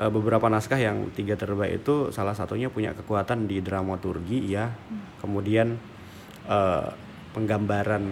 e, 0.00 0.04
beberapa 0.10 0.50
naskah 0.50 0.80
yang 0.82 1.12
tiga 1.14 1.38
terbaik 1.38 1.84
itu 1.84 2.10
salah 2.10 2.34
satunya 2.34 2.66
punya 2.66 2.90
kekuatan 2.96 3.46
di 3.46 3.62
dramaturgi 3.62 4.50
ya 4.50 4.66
kemudian 5.22 5.78
e, 6.50 6.58
penggambaran 7.30 8.02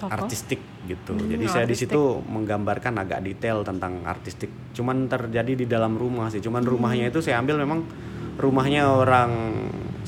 Toko? 0.00 0.08
artistik 0.08 0.64
gitu. 0.88 1.12
Hmm, 1.12 1.28
Jadi 1.28 1.44
saya 1.44 1.68
di 1.68 1.76
situ 1.76 2.24
menggambarkan 2.24 2.96
agak 3.04 3.20
detail 3.20 3.60
tentang 3.60 4.00
artistik. 4.08 4.48
Cuman 4.72 5.04
terjadi 5.12 5.52
di 5.52 5.66
dalam 5.68 6.00
rumah 6.00 6.32
sih. 6.32 6.40
Cuman 6.40 6.64
rumahnya 6.64 7.12
itu 7.12 7.20
saya 7.20 7.36
ambil 7.44 7.60
memang 7.60 7.84
rumahnya 8.40 8.88
orang 8.88 9.32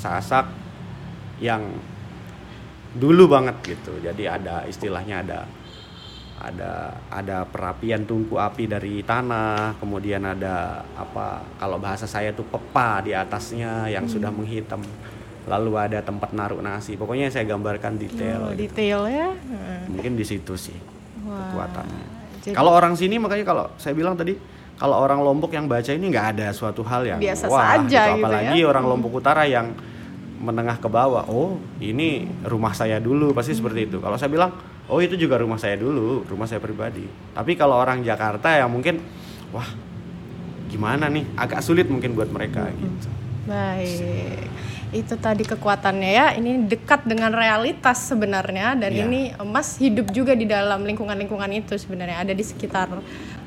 Sasak 0.01 0.49
yang 1.45 1.61
dulu 2.97 3.29
banget 3.29 3.77
gitu. 3.77 4.01
Jadi 4.01 4.25
ada 4.25 4.65
istilahnya 4.65 5.21
ada 5.21 5.45
ada 6.43 6.99
ada 7.07 7.47
perapian 7.47 8.03
tungku 8.03 8.35
api 8.41 8.67
dari 8.67 9.05
tanah, 9.07 9.79
kemudian 9.79 10.27
ada 10.27 10.83
apa 10.99 11.45
kalau 11.61 11.79
bahasa 11.79 12.09
saya 12.09 12.35
tuh 12.35 12.49
pepa 12.49 13.05
di 13.05 13.15
atasnya 13.15 13.87
yang 13.87 14.11
sudah 14.11 14.33
menghitam. 14.35 14.83
Lalu 15.43 15.71
ada 15.75 15.99
tempat 16.01 16.31
naruh 16.31 16.59
nasi. 16.59 16.95
Pokoknya 16.95 17.27
saya 17.27 17.43
gambarkan 17.45 17.99
detail. 17.99 18.47
Oh, 18.47 18.51
gitu. 18.53 18.71
detail 18.71 19.01
ya. 19.07 19.29
Heeh. 19.31 19.81
Mungkin 19.91 20.15
di 20.15 20.23
situ 20.23 20.55
sih 20.55 20.77
Wah, 21.23 21.51
kekuatannya. 21.51 22.05
jadi- 22.41 22.55
Kalau 22.55 22.71
orang 22.71 22.95
sini 22.95 23.19
makanya 23.19 23.45
kalau 23.45 23.65
saya 23.77 23.93
bilang 23.93 24.15
tadi 24.15 24.35
kalau 24.75 24.99
orang 24.99 25.19
Lombok 25.19 25.51
yang 25.51 25.67
baca 25.67 25.91
ini 25.91 26.11
nggak 26.11 26.27
ada 26.35 26.51
suatu 26.51 26.83
hal 26.83 27.07
yang 27.07 27.19
Biasa 27.19 27.47
wah 27.47 27.79
saja 27.79 28.03
gitu 28.11 28.19
apalagi 28.19 28.59
ya. 28.59 28.67
orang 28.67 28.85
Lombok 28.85 29.13
Utara 29.15 29.47
yang 29.47 29.71
menengah 30.43 30.75
ke 30.77 30.89
bawah. 30.89 31.23
Oh, 31.27 31.63
ini 31.79 32.27
rumah 32.43 32.75
saya 32.75 32.99
dulu 32.99 33.31
pasti 33.31 33.55
seperti 33.55 33.87
itu. 33.87 34.03
Kalau 34.03 34.19
saya 34.19 34.27
bilang, 34.27 34.51
oh 34.87 34.99
itu 34.99 35.15
juga 35.15 35.39
rumah 35.39 35.55
saya 35.55 35.79
dulu, 35.79 36.27
rumah 36.27 36.51
saya 36.51 36.59
pribadi. 36.59 37.07
Tapi 37.31 37.55
kalau 37.55 37.79
orang 37.79 38.03
Jakarta 38.03 38.51
yang 38.53 38.67
mungkin 38.67 38.99
wah 39.51 39.71
gimana 40.67 41.07
nih 41.07 41.31
agak 41.37 41.63
sulit 41.63 41.87
mungkin 41.87 42.15
buat 42.15 42.27
mereka 42.27 42.67
gitu. 42.73 43.07
Baik. 43.47 44.51
Itu 44.93 45.17
tadi 45.17 45.43
kekuatannya 45.43 46.11
ya. 46.13 46.27
Ini 46.37 46.69
dekat 46.69 47.09
dengan 47.09 47.33
realitas 47.33 48.13
sebenarnya 48.13 48.77
dan 48.77 48.93
Iya. 48.93 49.03
ini 49.09 49.21
Mas 49.49 49.81
hidup 49.81 50.13
juga 50.13 50.37
di 50.37 50.45
dalam 50.45 50.85
lingkungan-lingkungan 50.85 51.49
itu 51.51 51.75
sebenarnya 51.75 52.21
ada 52.21 52.33
di 52.37 52.45
sekitar 52.45 52.93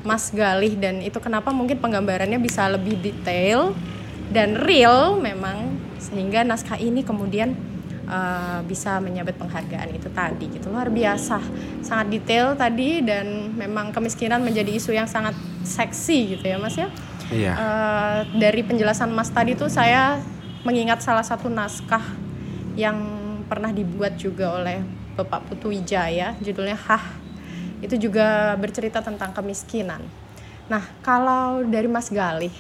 Mas 0.01 0.34
Galih 0.34 0.73
dan 0.75 1.01
itu 1.01 1.17
kenapa 1.21 1.53
mungkin 1.53 1.77
penggambarannya 1.77 2.38
bisa 2.38 2.65
lebih 2.69 2.97
detail 2.97 3.77
dan 4.29 4.58
real 4.58 5.21
memang 5.21 5.77
sehingga 6.01 6.41
naskah 6.41 6.77
ini 6.77 7.01
kemudian 7.01 7.53
uh, 8.05 8.62
bisa 8.65 8.97
menyabet 9.01 9.38
penghargaan 9.38 9.89
itu 9.93 10.10
tadi 10.10 10.49
gitu 10.49 10.69
luar 10.69 10.89
biasa 10.89 11.41
sangat 11.81 12.10
detail 12.10 12.53
tadi 12.53 13.01
dan 13.01 13.53
memang 13.53 13.89
kemiskinan 13.89 14.41
menjadi 14.41 14.73
isu 14.73 14.93
yang 14.93 15.05
sangat 15.05 15.34
seksi 15.62 16.38
gitu 16.38 16.45
ya 16.45 16.58
Mas 16.58 16.77
ya 16.77 16.89
Iya. 17.25 17.53
Eh, 17.58 18.19
dari 18.38 18.62
penjelasan 18.62 19.10
Mas 19.10 19.34
tadi 19.34 19.58
tuh 19.58 19.65
saya 19.65 20.21
mengingat 20.65 20.99
salah 20.99 21.21
satu 21.21 21.47
naskah 21.47 22.01
yang 22.73 22.97
pernah 23.45 23.69
dibuat 23.69 24.17
juga 24.17 24.58
oleh 24.58 24.82
Bapak 25.15 25.47
Putu 25.47 25.71
Wijaya, 25.71 26.34
judulnya 26.41 26.75
Hah. 26.75 27.06
Itu 27.80 27.95
juga 27.95 28.58
bercerita 28.58 28.99
tentang 28.99 29.32
kemiskinan. 29.32 30.01
Nah, 30.65 30.82
kalau 31.06 31.62
dari 31.62 31.86
Mas 31.86 32.10
Galih, 32.10 32.51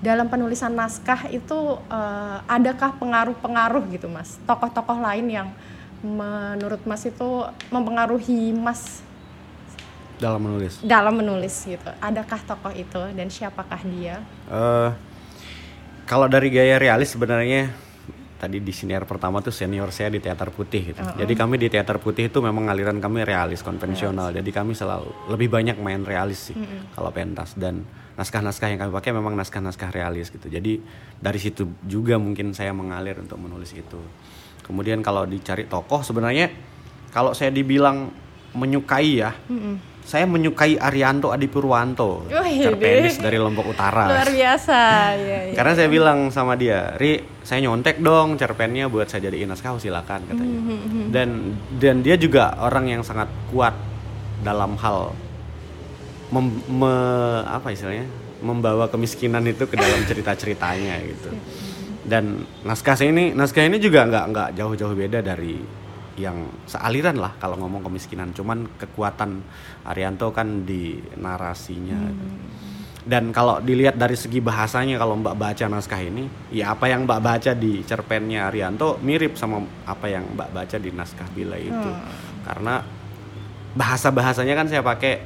dalam 0.00 0.26
penulisan 0.26 0.72
naskah 0.72 1.28
itu 1.28 1.76
eh, 1.86 2.38
adakah 2.48 2.96
pengaruh-pengaruh 2.96 3.84
gitu, 3.92 4.08
Mas? 4.08 4.40
Tokoh-tokoh 4.48 4.98
lain 4.98 5.28
yang 5.28 5.48
menurut 6.00 6.80
Mas 6.84 7.04
itu 7.04 7.28
mempengaruhi 7.68 8.52
Mas 8.52 9.00
Dalam 10.14 10.40
menulis. 10.40 10.80
dalam 10.80 11.14
menulis 11.16 11.64
gitu. 11.64 11.90
Adakah 12.00 12.40
tokoh 12.44 12.72
itu 12.72 13.02
dan 13.12 13.28
siapakah 13.28 13.80
dia? 13.84 14.22
eh 14.48 14.90
kalau 16.04 16.28
dari 16.28 16.48
gaya 16.52 16.76
realis 16.76 17.12
sebenarnya 17.12 17.72
tadi 18.34 18.60
di 18.60 18.72
siniar 18.76 19.08
pertama 19.08 19.40
tuh 19.40 19.54
senior 19.54 19.88
saya 19.88 20.12
di 20.12 20.20
teater 20.20 20.52
putih 20.52 20.92
gitu. 20.92 21.00
Jadi 21.00 21.32
kami 21.32 21.56
di 21.56 21.72
teater 21.72 21.96
putih 21.96 22.28
itu 22.28 22.44
memang 22.44 22.68
aliran 22.68 23.00
kami 23.00 23.24
realis 23.24 23.64
konvensional. 23.64 24.36
Jadi 24.36 24.50
kami 24.52 24.76
selalu 24.76 25.32
lebih 25.32 25.48
banyak 25.48 25.80
main 25.80 26.04
realis 26.04 26.52
sih 26.52 26.56
kalau 26.92 27.08
pentas 27.08 27.56
dan 27.56 27.88
naskah-naskah 28.20 28.68
yang 28.68 28.78
kami 28.84 28.92
pakai 28.92 29.10
memang 29.16 29.32
naskah-naskah 29.32 29.90
realis 29.96 30.28
gitu. 30.28 30.52
Jadi 30.52 30.76
dari 31.16 31.40
situ 31.40 31.64
juga 31.88 32.20
mungkin 32.20 32.52
saya 32.52 32.76
mengalir 32.76 33.16
untuk 33.16 33.40
menulis 33.40 33.72
itu. 33.72 34.00
Kemudian 34.60 35.00
kalau 35.00 35.24
dicari 35.24 35.64
tokoh 35.64 36.04
sebenarnya 36.04 36.52
kalau 37.16 37.32
saya 37.32 37.48
dibilang 37.48 38.12
menyukai 38.52 39.24
ya, 39.24 39.32
saya 40.04 40.24
menyukai 40.24 40.76
Arianto 40.76 41.32
Adi 41.32 41.48
Purwanto, 41.48 42.28
cerpenis 42.28 43.16
dari 43.18 43.40
Lombok 43.40 43.72
Utara. 43.72 44.04
Luar 44.06 44.28
biasa. 44.28 44.78
ya, 45.16 45.38
ya. 45.48 45.54
Karena 45.56 45.72
saya 45.72 45.88
bilang 45.88 46.28
sama 46.28 46.54
dia, 46.54 46.92
Ri, 46.94 47.18
saya 47.40 47.64
nyontek 47.64 47.98
dong 47.98 48.36
cerpennya 48.36 48.86
buat 48.86 49.08
saya 49.08 49.26
jadiin 49.26 49.48
naskah, 49.48 49.72
oh, 49.72 49.80
silakan 49.80 50.20
katanya. 50.24 50.58
Dan 51.08 51.28
dan 51.74 51.96
dia 52.00 52.14
juga 52.14 52.52
orang 52.58 52.84
yang 52.86 53.02
sangat 53.02 53.32
kuat 53.48 53.72
dalam 54.40 54.76
hal 54.76 55.16
mem- 56.30 56.64
me- 56.68 57.44
apa 57.46 57.72
istilahnya 57.72 58.04
membawa 58.38 58.86
kemiskinan 58.86 59.40
itu 59.44 59.64
ke 59.64 59.74
dalam 59.74 60.04
cerita-ceritanya 60.10 61.00
gitu. 61.00 61.32
Dan 62.04 62.44
naskah 62.60 63.00
ini 63.00 63.32
naskah 63.32 63.64
ini 63.64 63.80
juga 63.80 64.04
nggak 64.04 64.24
nggak 64.28 64.48
jauh-jauh 64.52 64.92
beda 64.92 65.24
dari 65.24 65.56
yang 66.14 66.46
sealiran 66.66 67.18
lah 67.18 67.34
kalau 67.38 67.58
ngomong 67.58 67.86
kemiskinan. 67.86 68.30
Cuman 68.34 68.66
kekuatan 68.78 69.42
Arianto 69.86 70.30
kan 70.30 70.62
di 70.66 70.98
narasinya. 71.18 71.98
gitu. 72.10 72.26
Dan 73.04 73.36
kalau 73.36 73.60
dilihat 73.60 74.00
dari 74.00 74.16
segi 74.16 74.40
bahasanya 74.40 74.96
kalau 74.96 75.20
Mbak 75.20 75.36
baca 75.36 75.64
naskah 75.68 76.00
ini, 76.00 76.24
ya 76.48 76.72
apa 76.72 76.88
yang 76.88 77.04
Mbak 77.04 77.20
baca 77.20 77.52
di 77.52 77.84
cerpennya 77.84 78.48
Arianto 78.48 78.96
mirip 79.04 79.36
sama 79.36 79.60
apa 79.84 80.08
yang 80.08 80.24
Mbak 80.32 80.48
baca 80.56 80.76
di 80.80 80.88
naskah 80.88 81.28
Bila 81.36 81.60
itu. 81.60 81.90
Karena 82.48 82.80
bahasa-bahasanya 83.76 84.54
kan 84.56 84.66
saya 84.72 84.80
pakai 84.80 85.20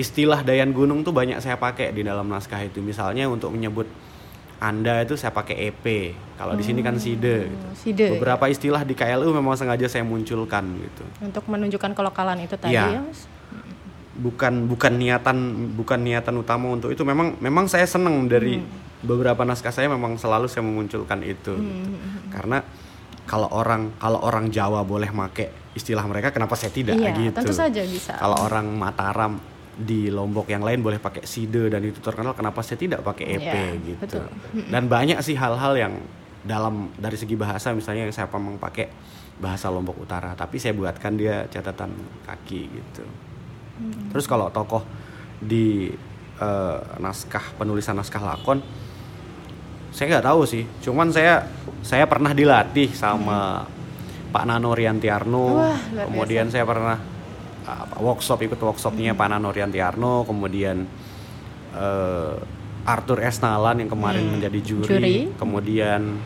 istilah 0.00 0.40
Dayan 0.40 0.72
Gunung 0.72 1.04
tuh 1.04 1.12
banyak 1.12 1.42
saya 1.44 1.60
pakai 1.60 1.92
di 1.92 2.00
dalam 2.00 2.32
naskah 2.32 2.64
itu. 2.64 2.80
Misalnya 2.80 3.28
untuk 3.28 3.52
menyebut 3.52 3.84
Anda 4.58 5.02
itu 5.02 5.14
saya 5.14 5.30
pakai 5.30 5.70
EP. 5.70 5.84
Kalau 6.34 6.54
di 6.54 6.62
sini 6.62 6.80
kan 6.80 6.96
side 6.96 7.18
gitu. 7.46 7.66
Side. 7.74 8.18
Beberapa 8.18 8.46
istilah 8.46 8.82
di 8.82 8.92
KLU 8.92 9.30
memang 9.30 9.54
sengaja 9.54 9.86
saya 9.86 10.02
munculkan 10.02 10.66
gitu. 10.76 11.02
Untuk 11.20 11.46
menunjukkan 11.46 11.92
kelokalan 11.92 12.38
itu 12.40 12.54
tadi 12.54 12.74
Iya. 12.74 12.86
ya, 12.92 13.00
Mas. 13.00 13.26
bukan 14.14 14.66
bukan 14.66 14.98
niatan 14.98 15.38
bukan 15.74 16.02
niatan 16.02 16.34
utama 16.36 16.66
untuk 16.68 16.90
itu 16.90 17.06
memang 17.06 17.38
memang 17.38 17.70
saya 17.70 17.86
seneng 17.86 18.26
dari 18.26 18.58
beberapa 18.98 19.46
naskah 19.46 19.70
saya 19.70 19.86
memang 19.86 20.18
selalu 20.18 20.50
saya 20.50 20.66
memunculkan 20.66 21.22
itu 21.22 21.54
gitu. 21.54 21.94
karena 22.28 22.66
kalau 23.24 23.46
orang 23.46 23.94
kalau 23.94 24.18
orang 24.18 24.50
Jawa 24.50 24.82
boleh 24.82 25.14
make 25.14 25.46
istilah 25.70 26.02
mereka 26.02 26.34
kenapa 26.34 26.58
saya 26.58 26.74
tidak 26.74 26.98
Iya, 26.98 27.14
gitu 27.14 27.30
tentu 27.30 27.54
saja 27.54 27.78
bisa. 27.78 28.18
kalau 28.18 28.42
orang 28.42 28.66
Mataram 28.66 29.38
di 29.78 30.10
Lombok 30.10 30.50
yang 30.50 30.66
lain 30.66 30.82
boleh 30.82 30.98
pakai 30.98 31.22
side 31.22 31.70
dan 31.70 31.78
itu 31.86 32.02
terkenal 32.02 32.34
kenapa 32.34 32.66
saya 32.66 32.82
tidak 32.82 33.06
pakai 33.06 33.38
EP 33.38 33.46
Iya, 33.46 33.62
gitu. 33.78 34.18
betul. 34.18 34.26
dan 34.74 34.90
banyak 34.90 35.22
sih 35.22 35.38
hal-hal 35.38 35.78
yang 35.78 35.94
dalam 36.42 36.90
dari 36.98 37.14
segi 37.14 37.38
bahasa 37.38 37.70
misalnya 37.70 38.10
yang 38.10 38.14
saya 38.14 38.26
memang 38.34 38.58
pakai 38.58 38.90
bahasa 39.38 39.70
Lombok 39.70 40.02
Utara 40.02 40.34
tapi 40.34 40.58
saya 40.58 40.74
buatkan 40.74 41.14
dia 41.14 41.46
catatan 41.46 41.94
kaki 42.26 42.62
gitu. 42.66 43.06
Terus 44.10 44.26
kalau 44.26 44.50
tokoh 44.50 44.82
di 45.38 45.94
eh, 46.42 46.78
naskah 46.98 47.54
penulisan 47.54 47.94
naskah 47.94 48.22
lakon 48.34 48.58
saya 49.94 50.18
nggak 50.18 50.26
tahu 50.26 50.42
sih. 50.42 50.66
Cuman 50.82 51.14
saya 51.14 51.46
saya 51.86 52.04
pernah 52.10 52.34
dilatih 52.34 52.90
sama 52.92 53.62
Pak 54.28 54.44
Nano 54.44 54.76
Riantiarno 54.76 55.46
Wah, 55.56 55.78
kemudian 56.04 56.52
saya 56.52 56.66
pernah 56.68 56.98
apa, 57.68 57.96
workshop 58.00 58.40
ikut 58.44 58.60
workshopnya 58.60 59.12
Pak 59.12 59.28
Nano 59.28 59.52
Riantiarno 59.52 60.24
kemudian 60.24 60.88
eh, 61.76 62.34
Arthur 62.88 63.20
S. 63.20 63.44
Nalan 63.44 63.84
yang 63.84 63.90
kemarin 63.92 64.24
menjadi 64.24 64.60
juri, 64.64 64.88
Juri. 64.88 65.16
kemudian 65.36 66.16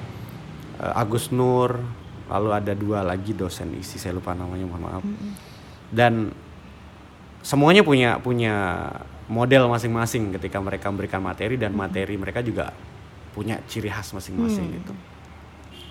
eh, 0.78 1.00
Agus 1.02 1.35
Nur 1.35 1.83
lalu 2.31 2.48
ada 2.55 2.72
dua 2.72 3.05
lagi 3.05 3.35
dosen 3.37 3.74
isi 3.76 3.98
saya 3.98 4.16
lupa 4.16 4.33
namanya 4.33 4.64
mohon 4.64 4.83
maaf. 4.87 5.05
Dan 5.92 6.33
semuanya 7.44 7.85
punya 7.85 8.16
punya 8.22 8.88
model 9.28 9.68
masing-masing 9.68 10.33
ketika 10.38 10.57
mereka 10.62 10.88
memberikan 10.88 11.20
materi 11.20 11.61
dan 11.61 11.76
materi 11.76 12.16
mereka 12.16 12.40
juga 12.40 12.72
punya 13.37 13.61
ciri 13.68 13.92
khas 13.92 14.14
masing-masing 14.16 14.81
gitu. 14.81 14.92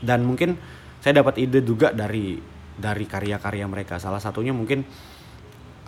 Dan 0.02 0.26
mungkin 0.26 0.58
saya 1.02 1.22
dapat 1.22 1.38
ide 1.38 1.62
juga 1.62 1.94
dari 1.94 2.42
dari 2.78 3.06
karya-karya 3.06 3.66
mereka. 3.70 4.02
Salah 4.02 4.22
satunya 4.22 4.54
mungkin 4.56 4.82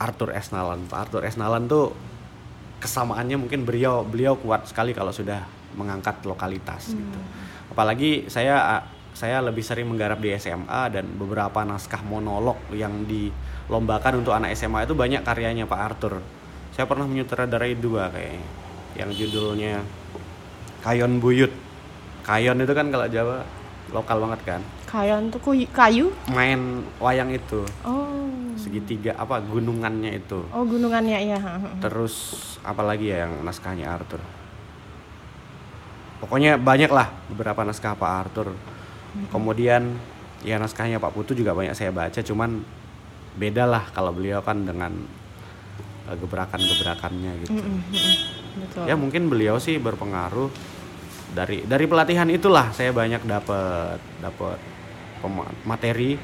Arthur 0.03 0.35
S. 0.35 0.51
Nalan. 0.51 0.85
Pak 0.87 1.09
Arthur 1.09 1.23
S. 1.23 1.39
Nalan 1.39 1.67
tuh 1.71 1.95
kesamaannya 2.83 3.39
mungkin 3.39 3.63
beliau 3.63 4.03
beliau 4.03 4.35
kuat 4.35 4.67
sekali 4.67 4.91
kalau 4.91 5.15
sudah 5.15 5.47
mengangkat 5.79 6.19
lokalitas 6.27 6.91
gitu. 6.91 7.19
Apalagi 7.71 8.27
saya 8.27 8.83
saya 9.13 9.39
lebih 9.45 9.61
sering 9.61 9.87
menggarap 9.87 10.19
di 10.19 10.33
SMA 10.35 10.89
dan 10.89 11.05
beberapa 11.15 11.61
naskah 11.63 12.01
monolog 12.03 12.57
yang 12.73 13.05
dilombakan 13.05 14.25
untuk 14.25 14.33
anak 14.33 14.57
SMA 14.57 14.89
itu 14.89 14.97
banyak 14.97 15.21
karyanya 15.21 15.69
Pak 15.69 15.79
Arthur. 15.79 16.19
Saya 16.73 16.89
pernah 16.89 17.05
menyutradarai 17.05 17.77
dua 17.77 18.09
kayaknya 18.09 18.45
yang 18.97 19.09
judulnya 19.13 19.81
Kayon 20.83 21.21
Buyut. 21.23 21.53
Kayon 22.25 22.59
itu 22.59 22.73
kan 22.75 22.89
kalau 22.89 23.07
Jawa 23.07 23.45
lokal 23.93 24.17
banget 24.19 24.41
kan 24.43 24.61
Kayan 24.83 25.29
tuh 25.29 25.41
kayu. 25.69 26.09
main 26.27 26.59
wayang 26.97 27.29
itu 27.29 27.61
Oh. 27.81 28.09
segitiga 28.53 29.13
apa 29.13 29.37
gunungannya 29.39 30.17
itu 30.17 30.41
Oh 30.49 30.61
gunungannya 30.63 31.19
ya. 31.23 31.39
terus 31.79 32.13
apalagi 32.61 33.09
ya 33.09 33.25
yang 33.25 33.41
naskahnya 33.41 33.87
Arthur 33.87 34.21
pokoknya 36.19 36.55
banyak 36.55 36.87
lah 36.87 37.11
beberapa 37.27 37.61
naskah 37.61 37.93
Pak 37.93 38.11
Arthur 38.21 38.47
kemudian 39.29 39.93
ya 40.41 40.57
naskahnya 40.57 40.97
Pak 40.97 41.11
Putu 41.11 41.33
juga 41.33 41.51
banyak 41.51 41.73
saya 41.73 41.91
baca 41.91 42.17
cuman 42.17 42.63
beda 43.33 43.65
lah 43.65 43.83
kalau 43.91 44.09
beliau 44.09 44.39
kan 44.39 44.61
dengan 44.61 44.93
eh, 46.07 46.15
gebrakan-gebrakannya 46.15 47.31
gitu 47.43 47.59
Betul. 48.53 48.83
ya 48.85 48.95
mungkin 48.95 49.27
beliau 49.27 49.57
sih 49.57 49.75
berpengaruh 49.77 50.47
dari 51.33 51.65
dari 51.65 51.85
pelatihan 51.85 52.29
itulah 52.29 52.69
saya 52.69 52.93
banyak 52.93 53.25
dapat 53.25 53.97
dapat 54.21 54.57
materi. 55.63 56.19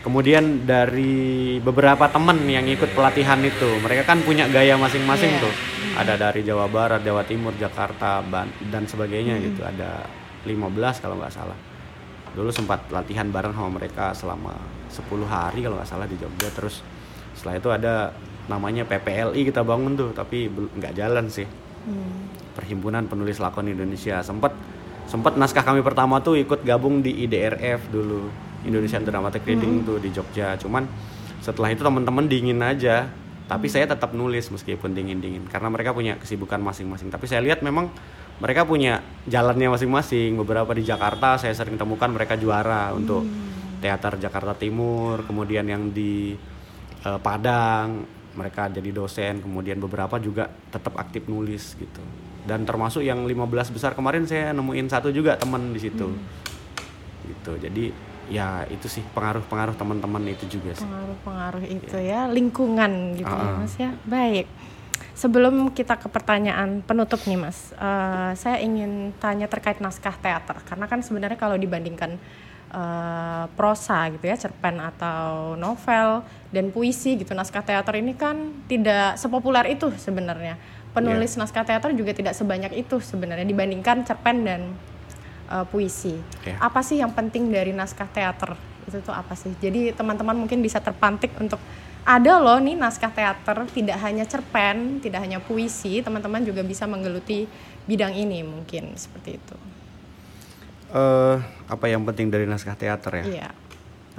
Kemudian 0.00 0.64
dari 0.64 1.60
beberapa 1.60 2.08
temen 2.08 2.40
yang 2.48 2.64
ikut 2.64 2.96
pelatihan 2.96 3.36
itu 3.44 3.68
mereka 3.84 4.08
kan 4.08 4.24
punya 4.24 4.48
gaya 4.48 4.80
masing-masing 4.80 5.28
Iya. 5.36 5.44
tuh. 5.44 5.54
Ada 6.00 6.14
dari 6.16 6.40
Jawa 6.40 6.64
Barat 6.64 7.04
Jawa 7.04 7.20
Timur 7.28 7.52
Jakarta 7.52 8.24
Ban- 8.24 8.52
dan 8.72 8.88
sebagainya 8.88 9.36
gitu. 9.38 9.60
Ada 9.60 10.08
15 10.48 11.04
kalau 11.04 11.20
nggak 11.20 11.34
salah. 11.34 11.58
Dulu 12.32 12.48
sempat 12.48 12.88
latihan 12.88 13.28
bareng 13.28 13.52
sama 13.52 13.68
mereka 13.76 14.16
selama 14.16 14.56
10 14.88 15.28
hari 15.28 15.60
kalau 15.60 15.76
nggak 15.76 15.90
salah 15.90 16.08
di 16.08 16.16
Jogja. 16.16 16.48
Terus 16.48 16.80
setelah 17.36 17.60
itu 17.60 17.68
ada 17.68 17.94
namanya 18.48 18.88
PPLI 18.88 19.44
kita 19.44 19.60
bangun 19.60 20.00
tuh 20.00 20.10
tapi 20.16 20.48
nggak 20.48 20.96
jalan 20.96 21.28
sih. 21.28 21.44
Hmm. 21.84 22.24
Perhimpunan 22.52 23.06
Penulis 23.06 23.38
Lakon 23.38 23.70
Indonesia. 23.70 24.20
Sempat 24.20 24.52
sempat 25.10 25.34
naskah 25.34 25.66
kami 25.66 25.82
pertama 25.82 26.22
tuh 26.22 26.38
ikut 26.38 26.62
gabung 26.62 27.02
di 27.02 27.26
IDRF 27.26 27.90
dulu 27.90 28.30
Indonesian 28.66 29.02
Dramatic 29.02 29.42
Reading 29.42 29.82
tuh 29.82 29.98
di 29.98 30.10
Jogja. 30.14 30.54
Cuman 30.60 30.86
setelah 31.40 31.72
itu 31.72 31.80
teman-teman 31.80 32.28
dingin 32.28 32.60
aja 32.60 33.08
tapi 33.50 33.66
saya 33.66 33.90
tetap 33.90 34.14
nulis 34.14 34.46
meskipun 34.46 34.94
dingin-dingin 34.94 35.50
karena 35.50 35.66
mereka 35.66 35.90
punya 35.90 36.14
kesibukan 36.20 36.62
masing-masing. 36.62 37.10
Tapi 37.10 37.26
saya 37.26 37.42
lihat 37.42 37.66
memang 37.66 37.90
mereka 38.38 38.62
punya 38.62 39.02
jalannya 39.26 39.74
masing-masing. 39.74 40.38
Beberapa 40.38 40.70
di 40.70 40.86
Jakarta 40.86 41.34
saya 41.34 41.50
sering 41.58 41.74
temukan 41.74 42.06
mereka 42.14 42.38
juara 42.38 42.94
untuk 42.94 43.26
teater 43.80 44.20
Jakarta 44.20 44.54
Timur 44.54 45.24
kemudian 45.24 45.64
yang 45.66 45.90
di 45.90 46.36
eh, 47.02 47.18
Padang 47.18 48.04
mereka 48.36 48.70
jadi 48.70 48.94
dosen 48.94 49.42
kemudian 49.42 49.80
beberapa 49.82 50.20
juga 50.22 50.46
tetap 50.70 50.94
aktif 51.00 51.26
nulis 51.26 51.74
gitu 51.74 52.04
dan 52.42 52.64
termasuk 52.64 53.00
yang 53.00 53.22
15 53.22 53.36
besar 53.70 53.92
kemarin 53.92 54.24
saya 54.24 54.50
nemuin 54.50 54.86
satu 54.86 55.08
juga 55.08 55.36
teman 55.36 55.70
di 55.70 55.80
situ 55.80 56.08
gitu 57.26 57.52
jadi 57.56 57.84
ya 58.26 58.62
itu 58.66 58.86
sih 58.86 59.02
pengaruh-pengaruh 59.10 59.74
teman-teman 59.74 60.22
itu 60.28 60.46
juga 60.48 60.70
sih 60.72 60.86
Pengaruh-pengaruh 60.86 61.64
itu 61.66 61.96
ya 61.98 62.26
lingkungan 62.26 63.14
gitu 63.14 63.28
ya 63.28 63.46
Ah. 63.48 63.58
mas 63.58 63.74
ya. 63.74 63.90
Baik. 64.04 64.46
Sebelum 65.12 65.68
kita 65.70 65.96
ke 65.96 66.08
pertanyaan 66.08 66.80
penutup 66.80 67.20
nih 67.24 67.36
mas, 67.36 67.72
eh, 67.72 68.32
saya 68.34 68.56
ingin 68.58 69.12
tanya 69.18 69.44
terkait 69.46 69.76
naskah 69.78 70.14
teater 70.14 70.56
karena 70.64 70.86
kan 70.86 71.00
sebenarnya 71.00 71.36
kalau 71.36 71.56
dibandingkan 71.56 72.16
eh, 72.70 73.44
prosa 73.52 74.06
gitu 74.14 74.24
ya, 74.24 74.38
cerpen 74.38 74.78
atau 74.78 75.58
novel 75.58 76.22
dan 76.48 76.70
puisi 76.70 77.18
gitu, 77.18 77.34
naskah 77.34 77.66
teater 77.66 77.98
ini 77.98 78.14
kan 78.14 78.38
tidak 78.64 79.18
sepopuler 79.18 79.66
itu 79.66 79.90
sebenarnya. 79.92 80.54
Penulis 80.90 81.38
naskah 81.38 81.62
teater 81.62 81.94
juga 81.94 82.10
tidak 82.10 82.34
sebanyak 82.34 82.74
itu 82.74 82.98
sebenarnya 82.98 83.46
dibandingkan 83.46 84.02
cerpen 84.02 84.42
dan 84.42 84.60
eh, 85.46 85.64
puisi. 85.70 86.18
Iya. 86.42 86.58
Apa 86.58 86.82
sih 86.82 86.98
yang 86.98 87.14
penting 87.14 87.50
dari 87.50 87.70
naskah 87.70 88.10
teater? 88.10 88.58
Itu 88.86 88.98
tuh 89.00 89.14
apa 89.14 89.38
sih? 89.38 89.54
Jadi 89.58 89.94
teman-teman 89.94 90.34
mungkin 90.34 90.58
bisa 90.58 90.82
terpantik 90.82 91.30
untuk 91.38 91.62
ada 92.00 92.40
loh 92.40 92.56
nih 92.58 92.74
naskah 92.74 93.12
teater 93.12 93.68
tidak 93.70 94.00
hanya 94.00 94.24
cerpen, 94.24 94.98
tidak 95.04 95.20
hanya 95.20 95.38
puisi, 95.38 96.00
teman-teman 96.00 96.42
juga 96.42 96.64
bisa 96.64 96.88
menggeluti 96.88 97.44
bidang 97.84 98.16
ini 98.16 98.40
mungkin 98.42 98.96
seperti 98.96 99.36
itu. 99.36 99.56
eh 100.90 101.38
apa 101.70 101.86
yang 101.86 102.02
penting 102.02 102.34
dari 102.34 102.50
naskah 102.50 102.74
teater 102.74 103.22
ya 103.22 103.24
Iya. 103.24 103.48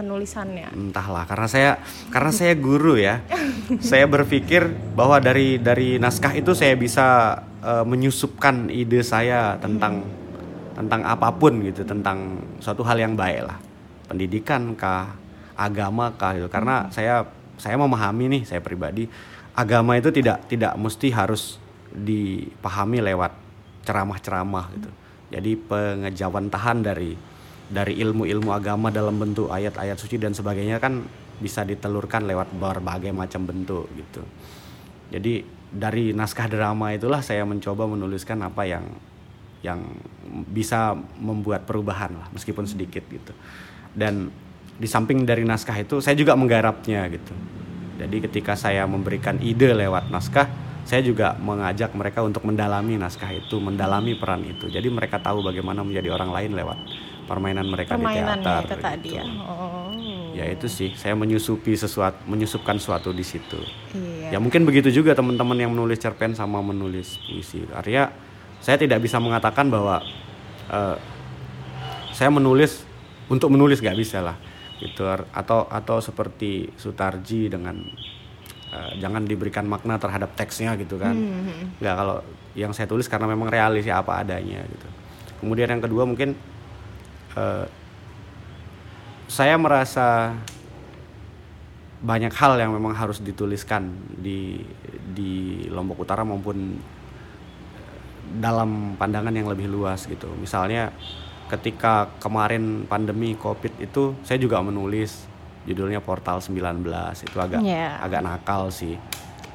Penulisannya. 0.01 0.73
entahlah 0.73 1.29
karena 1.29 1.45
saya 1.45 1.71
karena 2.09 2.31
saya 2.33 2.53
guru 2.57 2.97
ya. 2.97 3.21
Saya 3.79 4.03
berpikir 4.03 4.67
bahwa 4.97 5.21
dari 5.23 5.55
dari 5.55 5.95
naskah 5.95 6.35
itu 6.35 6.51
saya 6.51 6.75
bisa 6.75 7.39
eh, 7.63 7.85
menyusupkan 7.87 8.67
ide 8.67 8.99
saya 8.99 9.55
tentang 9.63 10.03
tentang 10.75 11.07
apa 11.07 11.31
pun 11.31 11.61
gitu 11.63 11.87
tentang 11.87 12.41
suatu 12.59 12.83
hal 12.83 12.99
yang 12.99 13.15
baik 13.15 13.47
lah. 13.47 13.55
Pendidikan 14.11 14.75
kah 14.75 15.15
agama 15.55 16.11
kah 16.19 16.35
gitu. 16.35 16.51
Karena 16.51 16.91
saya 16.91 17.23
saya 17.55 17.79
memahami 17.79 18.25
nih 18.27 18.41
saya 18.43 18.59
pribadi 18.59 19.07
agama 19.55 19.95
itu 19.95 20.11
tidak 20.11 20.49
tidak 20.49 20.73
mesti 20.75 21.07
harus 21.13 21.61
dipahami 21.95 22.99
lewat 23.03 23.31
ceramah-ceramah 23.87 24.65
gitu. 24.75 24.89
Jadi 25.31 25.51
pengejawantahan 25.55 26.77
dari 26.83 27.15
dari 27.71 27.95
ilmu-ilmu 28.03 28.51
agama 28.51 28.91
dalam 28.91 29.15
bentuk 29.15 29.47
ayat-ayat 29.47 29.95
suci 29.95 30.19
dan 30.19 30.35
sebagainya 30.35 30.77
kan 30.83 31.07
bisa 31.39 31.63
ditelurkan 31.63 32.27
lewat 32.27 32.51
berbagai 32.51 33.15
macam 33.15 33.47
bentuk 33.47 33.87
gitu. 33.95 34.21
Jadi 35.09 35.41
dari 35.71 36.11
naskah 36.11 36.51
drama 36.51 36.91
itulah 36.91 37.23
saya 37.23 37.47
mencoba 37.47 37.87
menuliskan 37.87 38.43
apa 38.43 38.67
yang 38.67 38.85
yang 39.63 39.79
bisa 40.51 40.97
membuat 41.17 41.63
perubahan 41.63 42.11
lah 42.11 42.27
meskipun 42.35 42.67
sedikit 42.67 43.07
gitu. 43.07 43.31
Dan 43.95 44.27
di 44.75 44.87
samping 44.89 45.23
dari 45.23 45.47
naskah 45.47 45.79
itu 45.79 46.03
saya 46.03 46.13
juga 46.19 46.35
menggarapnya 46.35 47.07
gitu. 47.07 47.33
Jadi 48.01 48.17
ketika 48.27 48.57
saya 48.57 48.83
memberikan 48.89 49.37
ide 49.39 49.77
lewat 49.77 50.09
naskah, 50.09 50.49
saya 50.83 51.05
juga 51.05 51.37
mengajak 51.37 51.93
mereka 51.93 52.25
untuk 52.25 52.41
mendalami 52.41 52.97
naskah 52.97 53.29
itu, 53.29 53.61
mendalami 53.61 54.17
peran 54.17 54.41
itu. 54.41 54.67
Jadi 54.67 54.89
mereka 54.89 55.21
tahu 55.21 55.45
bagaimana 55.45 55.85
menjadi 55.85 56.09
orang 56.09 56.33
lain 56.33 56.51
lewat 56.57 56.77
permainan 57.31 57.63
mereka 57.63 57.95
di 57.95 58.03
Permainannya 58.03 58.43
teater. 58.43 58.67
itu 58.67 58.75
tadi 58.83 59.09
gitu. 59.15 59.19
ya. 59.23 59.25
Oh. 59.47 59.87
Ya 60.35 60.45
itu 60.51 60.67
sih, 60.67 60.91
saya 60.99 61.15
menyusupi 61.15 61.79
sesuatu, 61.79 62.19
menyusupkan 62.27 62.75
sesuatu 62.75 63.15
di 63.15 63.23
situ. 63.23 63.59
Iya. 63.95 64.35
Ya 64.35 64.37
mungkin 64.43 64.67
begitu 64.67 64.91
juga 64.91 65.15
teman-teman 65.15 65.55
yang 65.55 65.71
menulis 65.71 65.95
cerpen 66.03 66.35
sama 66.35 66.59
menulis 66.59 67.15
puisi. 67.23 67.63
Artinya 67.71 68.11
saya 68.59 68.75
tidak 68.75 68.99
bisa 68.99 69.15
mengatakan 69.23 69.71
bahwa 69.71 70.03
eh, 70.67 70.97
saya 72.11 72.27
menulis 72.27 72.83
untuk 73.31 73.47
menulis 73.47 73.79
nggak 73.79 73.95
bisa 73.95 74.19
lah, 74.19 74.35
gitu. 74.83 75.07
Atau 75.31 75.71
atau 75.71 76.03
seperti 76.03 76.71
Sutarji 76.75 77.47
dengan 77.47 77.79
eh, 78.71 78.91
jangan 78.99 79.23
diberikan 79.23 79.63
makna 79.67 79.95
terhadap 79.99 80.35
teksnya 80.35 80.75
gitu 80.79 80.99
kan. 80.99 81.15
Hmm. 81.15 81.79
Nggak 81.79 81.95
kalau 81.95 82.17
yang 82.55 82.75
saya 82.75 82.87
tulis 82.87 83.07
karena 83.07 83.31
memang 83.31 83.47
realis 83.47 83.87
ya 83.87 84.03
apa 84.03 84.19
adanya 84.19 84.63
gitu. 84.67 84.87
Kemudian 85.43 85.71
yang 85.71 85.83
kedua 85.83 86.03
mungkin 86.07 86.35
eh, 87.33 87.65
saya 89.27 89.55
merasa 89.55 90.35
banyak 92.01 92.33
hal 92.33 92.57
yang 92.57 92.73
memang 92.73 92.97
harus 92.97 93.21
dituliskan 93.21 93.93
di 94.17 94.57
di 95.13 95.65
Lombok 95.69 96.01
Utara 96.01 96.25
maupun 96.25 96.81
dalam 98.31 98.95
pandangan 98.95 99.31
yang 99.35 99.45
lebih 99.45 99.69
luas 99.69 100.07
gitu. 100.07 100.31
Misalnya 100.39 100.89
ketika 101.51 102.07
kemarin 102.17 102.87
pandemi 102.87 103.35
Covid 103.35 103.75
itu 103.77 104.15
saya 104.23 104.39
juga 104.39 104.63
menulis 104.63 105.27
judulnya 105.67 106.01
Portal 106.01 106.41
19 106.41 106.81
itu 107.21 107.37
agak 107.37 107.59
Iya. 107.61 108.01
agak 108.01 108.21
nakal 108.23 108.71
sih. 108.73 108.95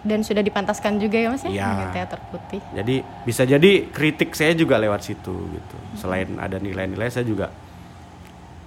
Dan 0.06 0.22
sudah 0.22 0.38
dipantaskan 0.38 1.02
juga 1.02 1.18
ya 1.18 1.34
Mas 1.34 1.42
ya 1.42 1.50
dengan 1.50 1.90
teater 1.90 2.20
putih. 2.30 2.60
Jadi 2.70 3.02
bisa 3.26 3.42
jadi 3.42 3.90
kritik 3.90 4.38
saya 4.38 4.54
juga 4.54 4.78
lewat 4.78 5.02
situ 5.02 5.34
gitu. 5.50 5.76
Selain 5.98 6.30
ada 6.38 6.62
nilai-nilai 6.62 7.10
saya 7.10 7.26
juga 7.26 7.50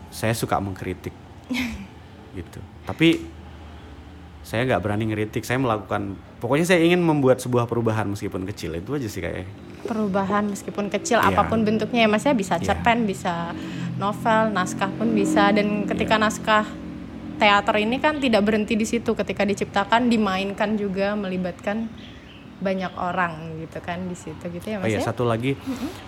saya 0.09 0.33
suka 0.33 0.57
mengkritik 0.57 1.13
gitu. 2.37 2.59
Tapi 2.83 3.21
saya 4.41 4.65
nggak 4.65 4.81
berani 4.81 5.05
ngeritik. 5.07 5.43
Saya 5.43 5.57
melakukan 5.57 6.13
pokoknya 6.37 6.65
saya 6.65 6.81
ingin 6.81 6.99
membuat 6.99 7.37
sebuah 7.37 7.65
perubahan 7.65 8.09
meskipun 8.09 8.45
kecil 8.45 8.73
itu 8.73 8.89
aja 8.91 9.05
sih 9.05 9.21
kayaknya. 9.21 9.45
Perubahan 9.79 10.49
meskipun 10.49 10.89
kecil 10.89 11.17
Iya. 11.17 11.31
apa 11.31 11.47
pun 11.47 11.63
bentuknya 11.63 12.03
ya 12.03 12.09
Mas 12.09 12.25
ya 12.25 12.33
bisa 12.33 12.57
Iya. 12.57 12.73
cerpen, 12.73 13.05
bisa 13.05 13.53
novel, 13.95 14.49
naskah 14.49 14.89
pun 14.91 15.13
bisa 15.13 15.51
dan 15.51 15.85
ketika 15.85 16.17
Iya. 16.17 16.23
naskah 16.25 16.65
teater 17.39 17.75
ini 17.77 17.97
kan 17.97 18.19
tidak 18.19 18.43
berhenti 18.43 18.75
di 18.75 18.83
situ 18.83 19.15
ketika 19.15 19.47
diciptakan 19.47 20.11
dimainkan 20.11 20.75
juga 20.75 21.15
melibatkan 21.15 21.87
banyak 22.59 22.91
orang 22.91 23.63
gitu 23.63 23.79
kan 23.79 24.03
di 24.03 24.15
situ 24.15 24.43
gitu 24.51 24.67
ya 24.67 24.77
Oh 24.77 24.83
Mas 24.83 24.91
iya 24.91 24.99
ya. 24.99 25.07
satu 25.07 25.23
lagi 25.23 25.55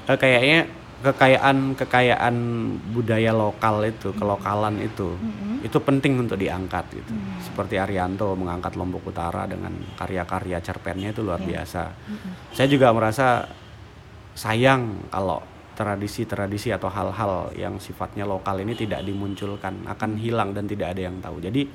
eh, 0.03 0.17
kayaknya 0.19 0.67
kekayaan 1.01 1.73
kekayaan 1.73 2.35
budaya 2.93 3.33
lokal 3.33 3.81
itu 3.83 4.13
kelokalan 4.13 4.77
itu 4.79 5.17
itu 5.61 5.77
penting 5.81 6.21
untuk 6.21 6.37
diangkat 6.37 6.85
gitu. 6.93 7.13
Seperti 7.41 7.77
Arianto 7.77 8.33
mengangkat 8.33 8.73
Lombok 8.77 9.09
Utara 9.09 9.45
dengan 9.45 9.73
karya-karya 9.97 10.61
cerpennya 10.61 11.13
itu 11.13 11.21
luar 11.21 11.41
Iya. 11.41 11.65
biasa. 11.65 11.83
Saya 12.53 12.67
juga 12.69 12.93
merasa 12.93 13.45
sayang 14.33 15.11
kalau 15.13 15.41
tradisi-tradisi 15.75 16.69
atau 16.69 16.91
hal-hal 16.91 17.51
yang 17.57 17.79
sifatnya 17.81 18.27
lokal 18.27 18.59
ini 18.61 18.77
tidak 18.77 19.01
dimunculkan 19.01 19.87
akan 19.87 20.19
hilang 20.19 20.53
dan 20.53 20.67
tidak 20.67 20.93
ada 20.93 21.01
yang 21.09 21.17
tahu 21.23 21.41
jadi 21.41 21.65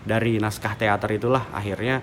dari 0.00 0.40
naskah 0.40 0.80
teater 0.80 1.10
itulah 1.12 1.52
akhirnya 1.52 2.00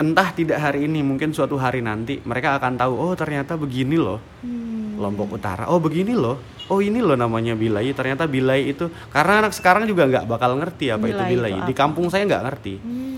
entah 0.00 0.28
tidak 0.32 0.60
hari 0.60 0.88
ini 0.88 1.04
mungkin 1.04 1.32
suatu 1.32 1.60
hari 1.60 1.84
nanti 1.84 2.20
mereka 2.24 2.56
akan 2.56 2.76
tahu 2.76 2.92
oh 2.96 3.12
ternyata 3.12 3.56
begini 3.56 3.96
loh 4.00 4.20
hmm. 4.44 4.75
Lombok 4.96 5.36
Utara. 5.36 5.68
Oh 5.68 5.78
begini 5.78 6.16
loh. 6.16 6.40
Oh 6.66 6.82
ini 6.82 6.98
loh 6.98 7.14
namanya 7.14 7.54
bilai. 7.54 7.92
Ternyata 7.94 8.26
bilai 8.26 8.72
itu 8.72 8.90
karena 9.12 9.44
anak 9.44 9.52
sekarang 9.54 9.86
juga 9.86 10.08
nggak 10.08 10.24
bakal 10.26 10.58
ngerti 10.58 10.90
apa 10.90 11.06
bilai 11.06 11.14
itu 11.14 11.22
bilai 11.36 11.52
itu 11.54 11.68
di 11.70 11.74
kampung 11.76 12.10
saya 12.10 12.26
nggak 12.26 12.44
ngerti. 12.44 12.74
Hmm. 12.80 13.14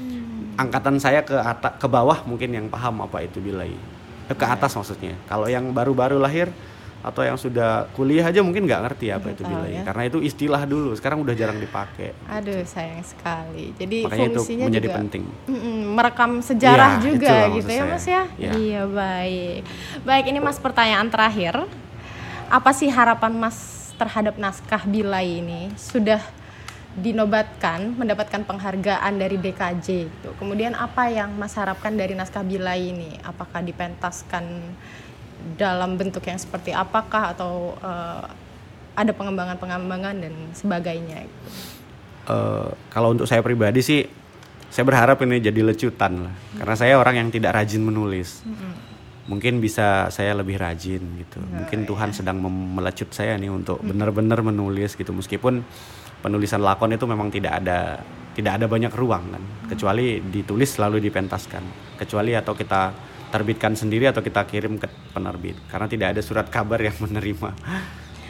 angkatan 0.59 0.99
saya 0.99 1.23
ke 1.23 1.39
atas 1.39 1.79
ke 1.79 1.87
bawah 1.87 2.27
mungkin 2.27 2.51
yang 2.51 2.67
paham 2.67 3.07
apa 3.07 3.23
itu 3.23 3.39
bilai. 3.39 3.71
Eh, 4.29 4.37
ke 4.37 4.43
atas 4.43 4.75
maksudnya. 4.75 5.15
Kalau 5.31 5.47
yang 5.47 5.71
baru-baru 5.71 6.19
lahir 6.19 6.51
atau 6.99 7.23
yang 7.23 7.39
sudah 7.39 7.87
kuliah 7.95 8.27
aja 8.27 8.43
mungkin 8.43 8.67
nggak 8.67 8.83
ngerti 8.91 9.15
apa 9.15 9.31
itu 9.31 9.47
bilai 9.47 9.71
ya. 9.79 9.83
karena 9.87 10.03
itu 10.11 10.19
istilah 10.19 10.67
dulu 10.67 10.99
sekarang 10.99 11.23
udah 11.23 11.35
jarang 11.39 11.63
dipakai 11.63 12.11
aduh 12.27 12.67
sayang 12.67 13.07
sekali. 13.07 13.71
Jadi 13.79 14.03
Makanya 14.03 14.29
fungsinya 14.35 14.65
itu 14.67 14.71
menjadi 14.71 14.89
juga 14.91 14.99
penting. 14.99 15.23
Merekam 15.95 16.33
sejarah 16.43 16.93
ya, 16.99 17.03
juga 17.03 17.35
gitu 17.55 17.71
ya 17.71 17.83
mas 17.87 18.07
ya? 18.07 18.23
ya. 18.35 18.53
Iya 18.59 18.83
baik. 18.91 19.61
Baik 20.03 20.25
ini 20.35 20.39
mas 20.43 20.59
pertanyaan 20.59 21.07
terakhir. 21.07 21.55
Apa 22.51 22.71
sih 22.75 22.91
harapan 22.91 23.33
mas 23.39 23.91
terhadap 23.95 24.35
naskah 24.37 24.83
bilai 24.89 25.39
ini? 25.39 25.71
Sudah 25.79 26.21
dinobatkan 26.99 27.95
mendapatkan 27.95 28.43
penghargaan 28.43 29.13
dari 29.23 29.39
DKJ 29.39 29.87
gitu. 30.11 30.31
Kemudian 30.41 30.75
apa 30.75 31.07
yang 31.07 31.31
Mas 31.39 31.55
harapkan 31.55 31.95
dari 31.95 32.19
naskah 32.19 32.43
Bilai 32.43 32.91
ini? 32.91 33.15
Apakah 33.23 33.63
dipentaskan 33.63 34.45
dalam 35.59 35.95
bentuk 35.99 36.23
yang 36.27 36.39
seperti 36.39 36.75
apakah 36.75 37.35
atau 37.35 37.75
uh, 37.83 38.27
ada 38.99 39.13
pengembangan-pengembangan 39.15 40.15
dan 40.19 40.35
sebagainya 40.55 41.23
gitu. 41.23 41.49
Uh, 42.29 42.69
kalau 42.91 43.15
untuk 43.15 43.25
saya 43.25 43.41
pribadi 43.41 43.81
sih 43.81 44.05
saya 44.69 44.85
berharap 44.85 45.17
ini 45.25 45.41
jadi 45.41 45.65
lecutan 45.65 46.29
lah 46.29 46.35
hmm. 46.35 46.57
karena 46.61 46.75
saya 46.77 46.95
orang 47.01 47.15
yang 47.25 47.29
tidak 47.33 47.57
rajin 47.57 47.81
menulis 47.81 48.45
hmm. 48.45 48.75
mungkin 49.33 49.65
bisa 49.65 50.13
saya 50.13 50.37
lebih 50.37 50.61
rajin 50.61 51.01
gitu 51.25 51.41
oh, 51.41 51.65
mungkin 51.65 51.89
Tuhan 51.89 52.13
sedang 52.13 52.37
melecut 52.45 53.09
saya 53.17 53.41
nih 53.41 53.49
untuk 53.49 53.81
hmm. 53.81 53.89
benar-benar 53.89 54.45
menulis 54.45 54.93
gitu 54.93 55.17
meskipun 55.17 55.65
penulisan 56.21 56.61
lakon 56.61 56.93
itu 56.93 57.09
memang 57.09 57.33
tidak 57.33 57.65
ada 57.65 58.05
tidak 58.37 58.61
ada 58.61 58.67
banyak 58.69 58.93
ruang 58.93 59.25
kan 59.33 59.41
hmm. 59.41 59.69
kecuali 59.73 60.21
ditulis 60.21 60.69
selalu 60.69 61.01
dipentaskan 61.01 61.97
kecuali 61.97 62.37
atau 62.37 62.53
kita 62.53 62.93
terbitkan 63.29 63.77
sendiri 63.77 64.09
atau 64.09 64.25
kita 64.25 64.45
kirim 64.49 64.81
ke 64.81 64.89
penerbit 65.13 65.57
karena 65.69 65.87
tidak 65.89 66.17
ada 66.17 66.21
surat 66.25 66.47
kabar 66.49 66.81
yang 66.81 66.97
menerima 67.05 67.51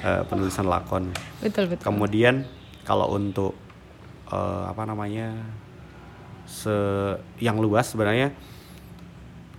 uh, 0.02 0.22
penulisan 0.26 0.66
lakon. 0.66 1.10
Betul 1.42 1.70
betul. 1.70 1.84
Kemudian 1.86 2.46
kalau 2.82 3.14
untuk 3.14 3.54
uh, 4.30 4.70
apa 4.70 4.82
namanya 4.88 5.34
se 6.48 6.72
yang 7.38 7.60
luas 7.60 7.92
sebenarnya 7.92 8.32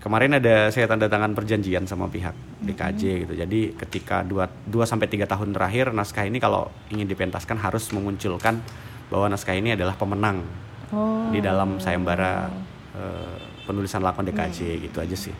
kemarin 0.01 0.39
ada 0.39 0.73
saya 0.73 0.89
tanda 0.89 1.05
tangan 1.05 1.37
perjanjian 1.37 1.85
sama 1.85 2.09
pihak 2.09 2.33
DKJ 2.63 3.01
mm-hmm. 3.03 3.21
gitu. 3.27 3.33
Jadi 3.35 3.61
ketika 3.75 4.23
2 4.25 4.71
2 4.71 4.89
sampai 4.89 5.07
3 5.11 5.27
tahun 5.29 5.49
terakhir 5.53 5.91
naskah 5.93 6.25
ini 6.25 6.39
kalau 6.41 6.71
ingin 6.89 7.05
dipentaskan 7.05 7.59
harus 7.59 7.91
memunculkan 7.91 8.63
bahwa 9.11 9.27
naskah 9.29 9.57
ini 9.57 9.75
adalah 9.75 9.97
pemenang 9.97 10.45
oh. 10.93 11.29
di 11.33 11.43
dalam 11.43 11.77
sayembara 11.81 12.47
uh, 12.95 13.48
penulisan 13.69 14.01
lakon 14.01 14.25
DKJ 14.25 14.57
hmm. 14.65 14.81
gitu 14.89 14.97
aja 14.97 15.17
sih 15.29 15.35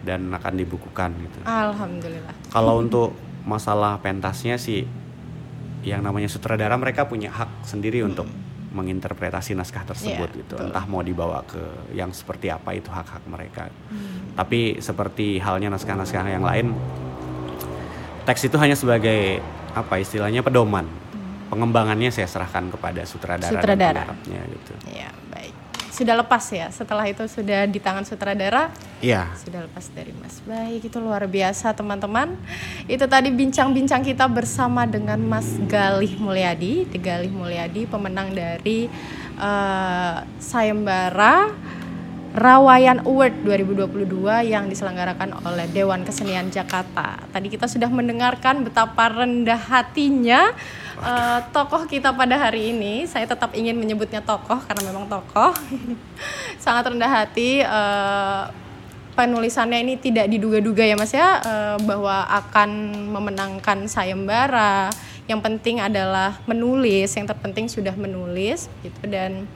dan 0.00 0.32
akan 0.32 0.56
dibukukan 0.56 1.12
gitu. 1.12 1.38
Alhamdulillah. 1.44 2.32
Kalau 2.48 2.80
untuk 2.80 3.12
masalah 3.44 4.00
pentasnya 4.00 4.56
sih 4.56 4.88
yang 5.84 6.00
namanya 6.00 6.28
sutradara 6.28 6.72
mereka 6.80 7.04
punya 7.04 7.28
hak 7.28 7.68
sendiri 7.68 8.00
hmm. 8.00 8.08
untuk 8.08 8.26
menginterpretasi 8.70 9.58
naskah 9.58 9.82
tersebut 9.82 10.30
yeah, 10.30 10.40
gitu. 10.40 10.54
Betul. 10.56 10.72
Entah 10.72 10.84
mau 10.88 11.04
dibawa 11.04 11.42
ke 11.44 11.60
yang 11.92 12.14
seperti 12.16 12.48
apa 12.48 12.72
itu 12.72 12.88
hak-hak 12.88 13.28
mereka. 13.28 13.68
Hmm. 13.68 14.32
Tapi 14.40 14.80
seperti 14.80 15.36
halnya 15.36 15.68
naskah-naskah 15.74 16.24
yang 16.32 16.46
lain 16.46 16.72
teks 18.24 18.46
itu 18.46 18.56
hanya 18.56 18.78
sebagai 18.78 19.42
apa 19.76 20.00
istilahnya 20.00 20.40
pedoman. 20.40 20.88
Hmm. 20.88 21.52
Pengembangannya 21.52 22.08
saya 22.08 22.30
serahkan 22.30 22.72
kepada 22.72 23.04
sutradara, 23.04 23.52
sutradara. 23.52 24.16
dan 24.16 24.48
gitu. 24.48 24.72
Baik 24.88 25.19
sudah 26.00 26.16
lepas 26.16 26.44
ya? 26.48 26.72
Setelah 26.72 27.04
itu 27.04 27.20
sudah 27.28 27.68
di 27.68 27.76
tangan 27.76 28.08
sutradara? 28.08 28.72
Iya. 29.04 29.28
Sudah 29.36 29.68
lepas 29.68 29.92
dari 29.92 30.16
Mas 30.16 30.40
baik 30.48 30.88
itu 30.88 30.96
luar 30.96 31.28
biasa 31.28 31.76
teman-teman. 31.76 32.40
Itu 32.88 33.04
tadi 33.04 33.28
bincang-bincang 33.28 34.00
kita 34.00 34.24
bersama 34.32 34.88
dengan 34.88 35.20
Mas 35.20 35.60
Galih 35.68 36.16
Mulyadi. 36.16 36.88
Di 36.88 36.96
Galih 36.96 37.28
Mulyadi 37.28 37.84
pemenang 37.84 38.32
dari 38.32 38.88
uh, 39.36 40.24
sayembara 40.40 41.52
Rawayan 42.30 43.02
Award 43.02 43.42
2022 43.42 44.06
yang 44.54 44.70
diselenggarakan 44.70 45.34
oleh 45.42 45.66
Dewan 45.74 46.06
Kesenian 46.06 46.46
Jakarta. 46.46 47.18
Tadi 47.34 47.50
kita 47.50 47.66
sudah 47.66 47.90
mendengarkan 47.90 48.62
betapa 48.62 49.10
rendah 49.10 49.58
hatinya 49.58 50.54
uh, 51.02 51.42
tokoh 51.50 51.90
kita 51.90 52.14
pada 52.14 52.38
hari 52.38 52.70
ini. 52.70 53.02
Saya 53.10 53.26
tetap 53.26 53.50
ingin 53.58 53.74
menyebutnya 53.74 54.22
tokoh 54.22 54.62
karena 54.62 54.82
memang 54.94 55.10
tokoh. 55.10 55.50
Sangat 56.62 56.86
rendah 56.86 57.10
hati 57.10 57.66
uh, 57.66 58.46
penulisannya 59.18 59.82
ini 59.82 59.98
tidak 59.98 60.30
diduga-duga 60.30 60.86
ya 60.86 60.94
Mas 60.94 61.10
ya 61.10 61.42
uh, 61.42 61.76
bahwa 61.82 62.30
akan 62.30 62.70
memenangkan 63.10 63.90
sayembara. 63.90 64.94
Yang 65.26 65.40
penting 65.50 65.82
adalah 65.82 66.38
menulis, 66.46 67.10
yang 67.10 67.26
terpenting 67.26 67.66
sudah 67.66 67.94
menulis 67.98 68.70
gitu 68.86 69.02
dan 69.10 69.50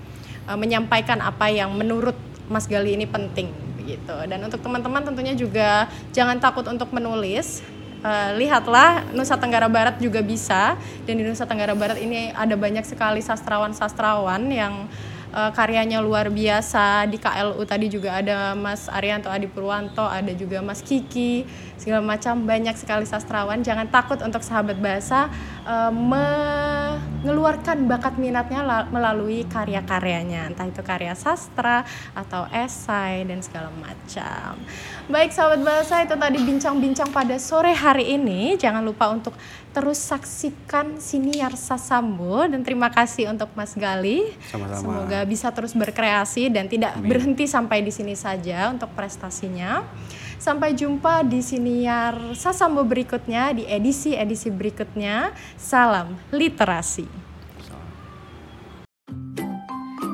menyampaikan 0.45 1.25
apa 1.25 1.49
yang 1.49 1.73
menurut 1.73 2.13
Mas 2.49 2.69
Gali 2.69 2.97
ini 2.97 3.09
penting 3.09 3.49
gitu. 3.85 4.17
Dan 4.29 4.41
untuk 4.45 4.61
teman-teman 4.65 5.05
tentunya 5.05 5.37
juga 5.37 5.89
jangan 6.13 6.41
takut 6.41 6.65
untuk 6.69 6.91
menulis. 6.93 7.65
Uh, 8.05 8.37
lihatlah 8.37 9.01
Nusa 9.17 9.33
Tenggara 9.41 9.65
Barat 9.65 9.97
juga 9.97 10.21
bisa 10.21 10.77
dan 11.09 11.17
di 11.17 11.25
Nusa 11.25 11.49
Tenggara 11.49 11.73
Barat 11.73 11.97
ini 11.97 12.37
ada 12.37 12.53
banyak 12.53 12.85
sekali 12.85 13.25
sastrawan-sastrawan 13.25 14.45
yang 14.53 14.85
uh, 15.35 15.51
karyanya 15.51 15.99
luar 15.99 16.31
biasa 16.31 17.11
di 17.11 17.19
KLU 17.19 17.65
tadi 17.67 17.91
juga 17.91 18.23
ada 18.23 18.55
Mas 18.55 18.87
Arianto 18.87 19.27
Adi 19.27 19.51
Purwanto 19.51 20.07
ada 20.07 20.31
juga 20.37 20.63
Mas 20.63 20.81
Kiki 20.81 21.43
segala 21.81 22.05
macam 22.05 22.47
banyak 22.47 22.77
sekali 22.79 23.09
sastrawan 23.09 23.65
jangan 23.67 23.91
takut 23.91 24.23
untuk 24.23 24.45
sahabat 24.47 24.79
bahasa 24.79 25.27
uh, 25.67 25.91
mengeluarkan 27.25 27.89
bakat 27.89 28.21
minatnya 28.21 28.61
melalui 28.93 29.49
karya-karyanya. 29.49 30.53
Entah 30.53 30.69
itu 30.69 30.85
karya 30.85 31.17
sastra 31.17 31.89
atau 32.13 32.45
esai 32.53 33.25
dan 33.25 33.41
segala 33.41 33.73
macam. 33.81 34.61
Baik 35.09 35.33
sahabat 35.33 35.65
bahasa 35.65 36.05
itu 36.05 36.13
tadi 36.13 36.39
bincang-bincang 36.45 37.09
pada 37.09 37.41
sore 37.41 37.73
hari 37.73 38.13
ini. 38.21 38.61
Jangan 38.61 38.85
lupa 38.85 39.09
untuk 39.09 39.33
terus 39.73 39.97
saksikan 40.05 41.01
siniar 41.01 41.57
Sasambo 41.57 42.45
dan 42.45 42.61
terima 42.61 42.93
kasih 42.93 43.33
untuk 43.33 43.49
Mas 43.57 43.73
Gali. 43.73 44.29
Sama-sama. 44.53 44.77
semoga 44.77 45.25
bisa 45.25 45.49
terus 45.49 45.73
berkreasi 45.73 46.53
dan 46.53 46.69
tidak 46.69 46.93
Amin. 46.93 47.09
berhenti 47.09 47.49
sampai 47.49 47.81
di 47.81 47.91
sini 47.91 48.13
saja 48.13 48.69
untuk 48.69 48.93
prestasinya 48.93 49.81
Sampai 50.45 50.77
jumpa 50.77 51.25
di 51.25 51.41
siniar 51.41 52.37
Sasambo 52.37 52.85
berikutnya 52.85 53.57
di 53.57 53.65
edisi-edisi 53.65 54.53
berikutnya. 54.53 55.33
Salam 55.57 56.21
literasi. 56.29 57.09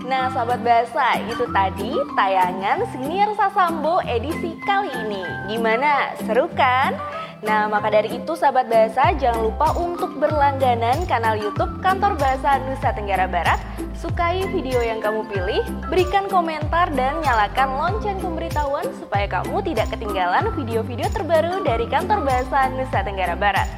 Nah, 0.06 0.30
sahabat 0.30 0.62
bahasa, 0.62 1.18
itu 1.26 1.50
tadi 1.50 1.98
tayangan 2.14 2.78
Siniar 2.94 3.34
Sasambo 3.34 3.98
edisi 4.06 4.54
kali 4.62 4.94
ini. 5.02 5.26
Gimana? 5.50 6.14
Seru 6.22 6.46
kan? 6.54 6.94
Nah, 7.40 7.72
maka 7.72 7.88
dari 7.88 8.20
itu 8.20 8.32
sahabat 8.36 8.68
bahasa 8.68 9.16
jangan 9.16 9.48
lupa 9.48 9.72
untuk 9.80 10.12
berlangganan 10.20 11.08
kanal 11.08 11.32
YouTube 11.40 11.72
Kantor 11.80 12.20
Bahasa 12.20 12.60
Nusa 12.68 12.92
Tenggara 12.92 13.24
Barat. 13.24 13.56
Sukai 13.96 14.44
video 14.52 14.80
yang 14.80 15.00
kamu 15.00 15.24
pilih, 15.28 15.64
berikan 15.88 16.28
komentar 16.28 16.92
dan 16.92 17.20
nyalakan 17.20 17.80
lonceng 17.80 18.20
pemberitahuan 18.20 18.88
supaya 18.96 19.28
kamu 19.28 19.60
tidak 19.64 19.88
ketinggalan 19.92 20.52
video-video 20.52 21.08
terbaru 21.12 21.64
dari 21.64 21.88
Kantor 21.88 22.24
Bahasa 22.28 22.68
Nusa 22.76 23.00
Tenggara 23.04 23.36
Barat. 23.36 23.68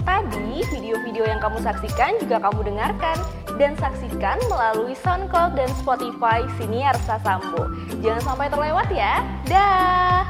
Tadi 0.00 0.64
video-video 0.72 1.28
yang 1.28 1.44
kamu 1.44 1.60
saksikan 1.60 2.16
juga 2.24 2.40
kamu 2.40 2.72
dengarkan 2.72 3.20
dan 3.60 3.76
saksikan 3.76 4.40
melalui 4.48 4.96
SoundCloud 4.96 5.60
dan 5.60 5.68
Spotify 5.76 6.40
Siniar 6.56 6.96
Sasambo. 7.04 7.68
Jangan 8.00 8.32
sampai 8.32 8.48
terlewat 8.48 8.88
ya. 8.88 9.20
Dah. 9.44 10.24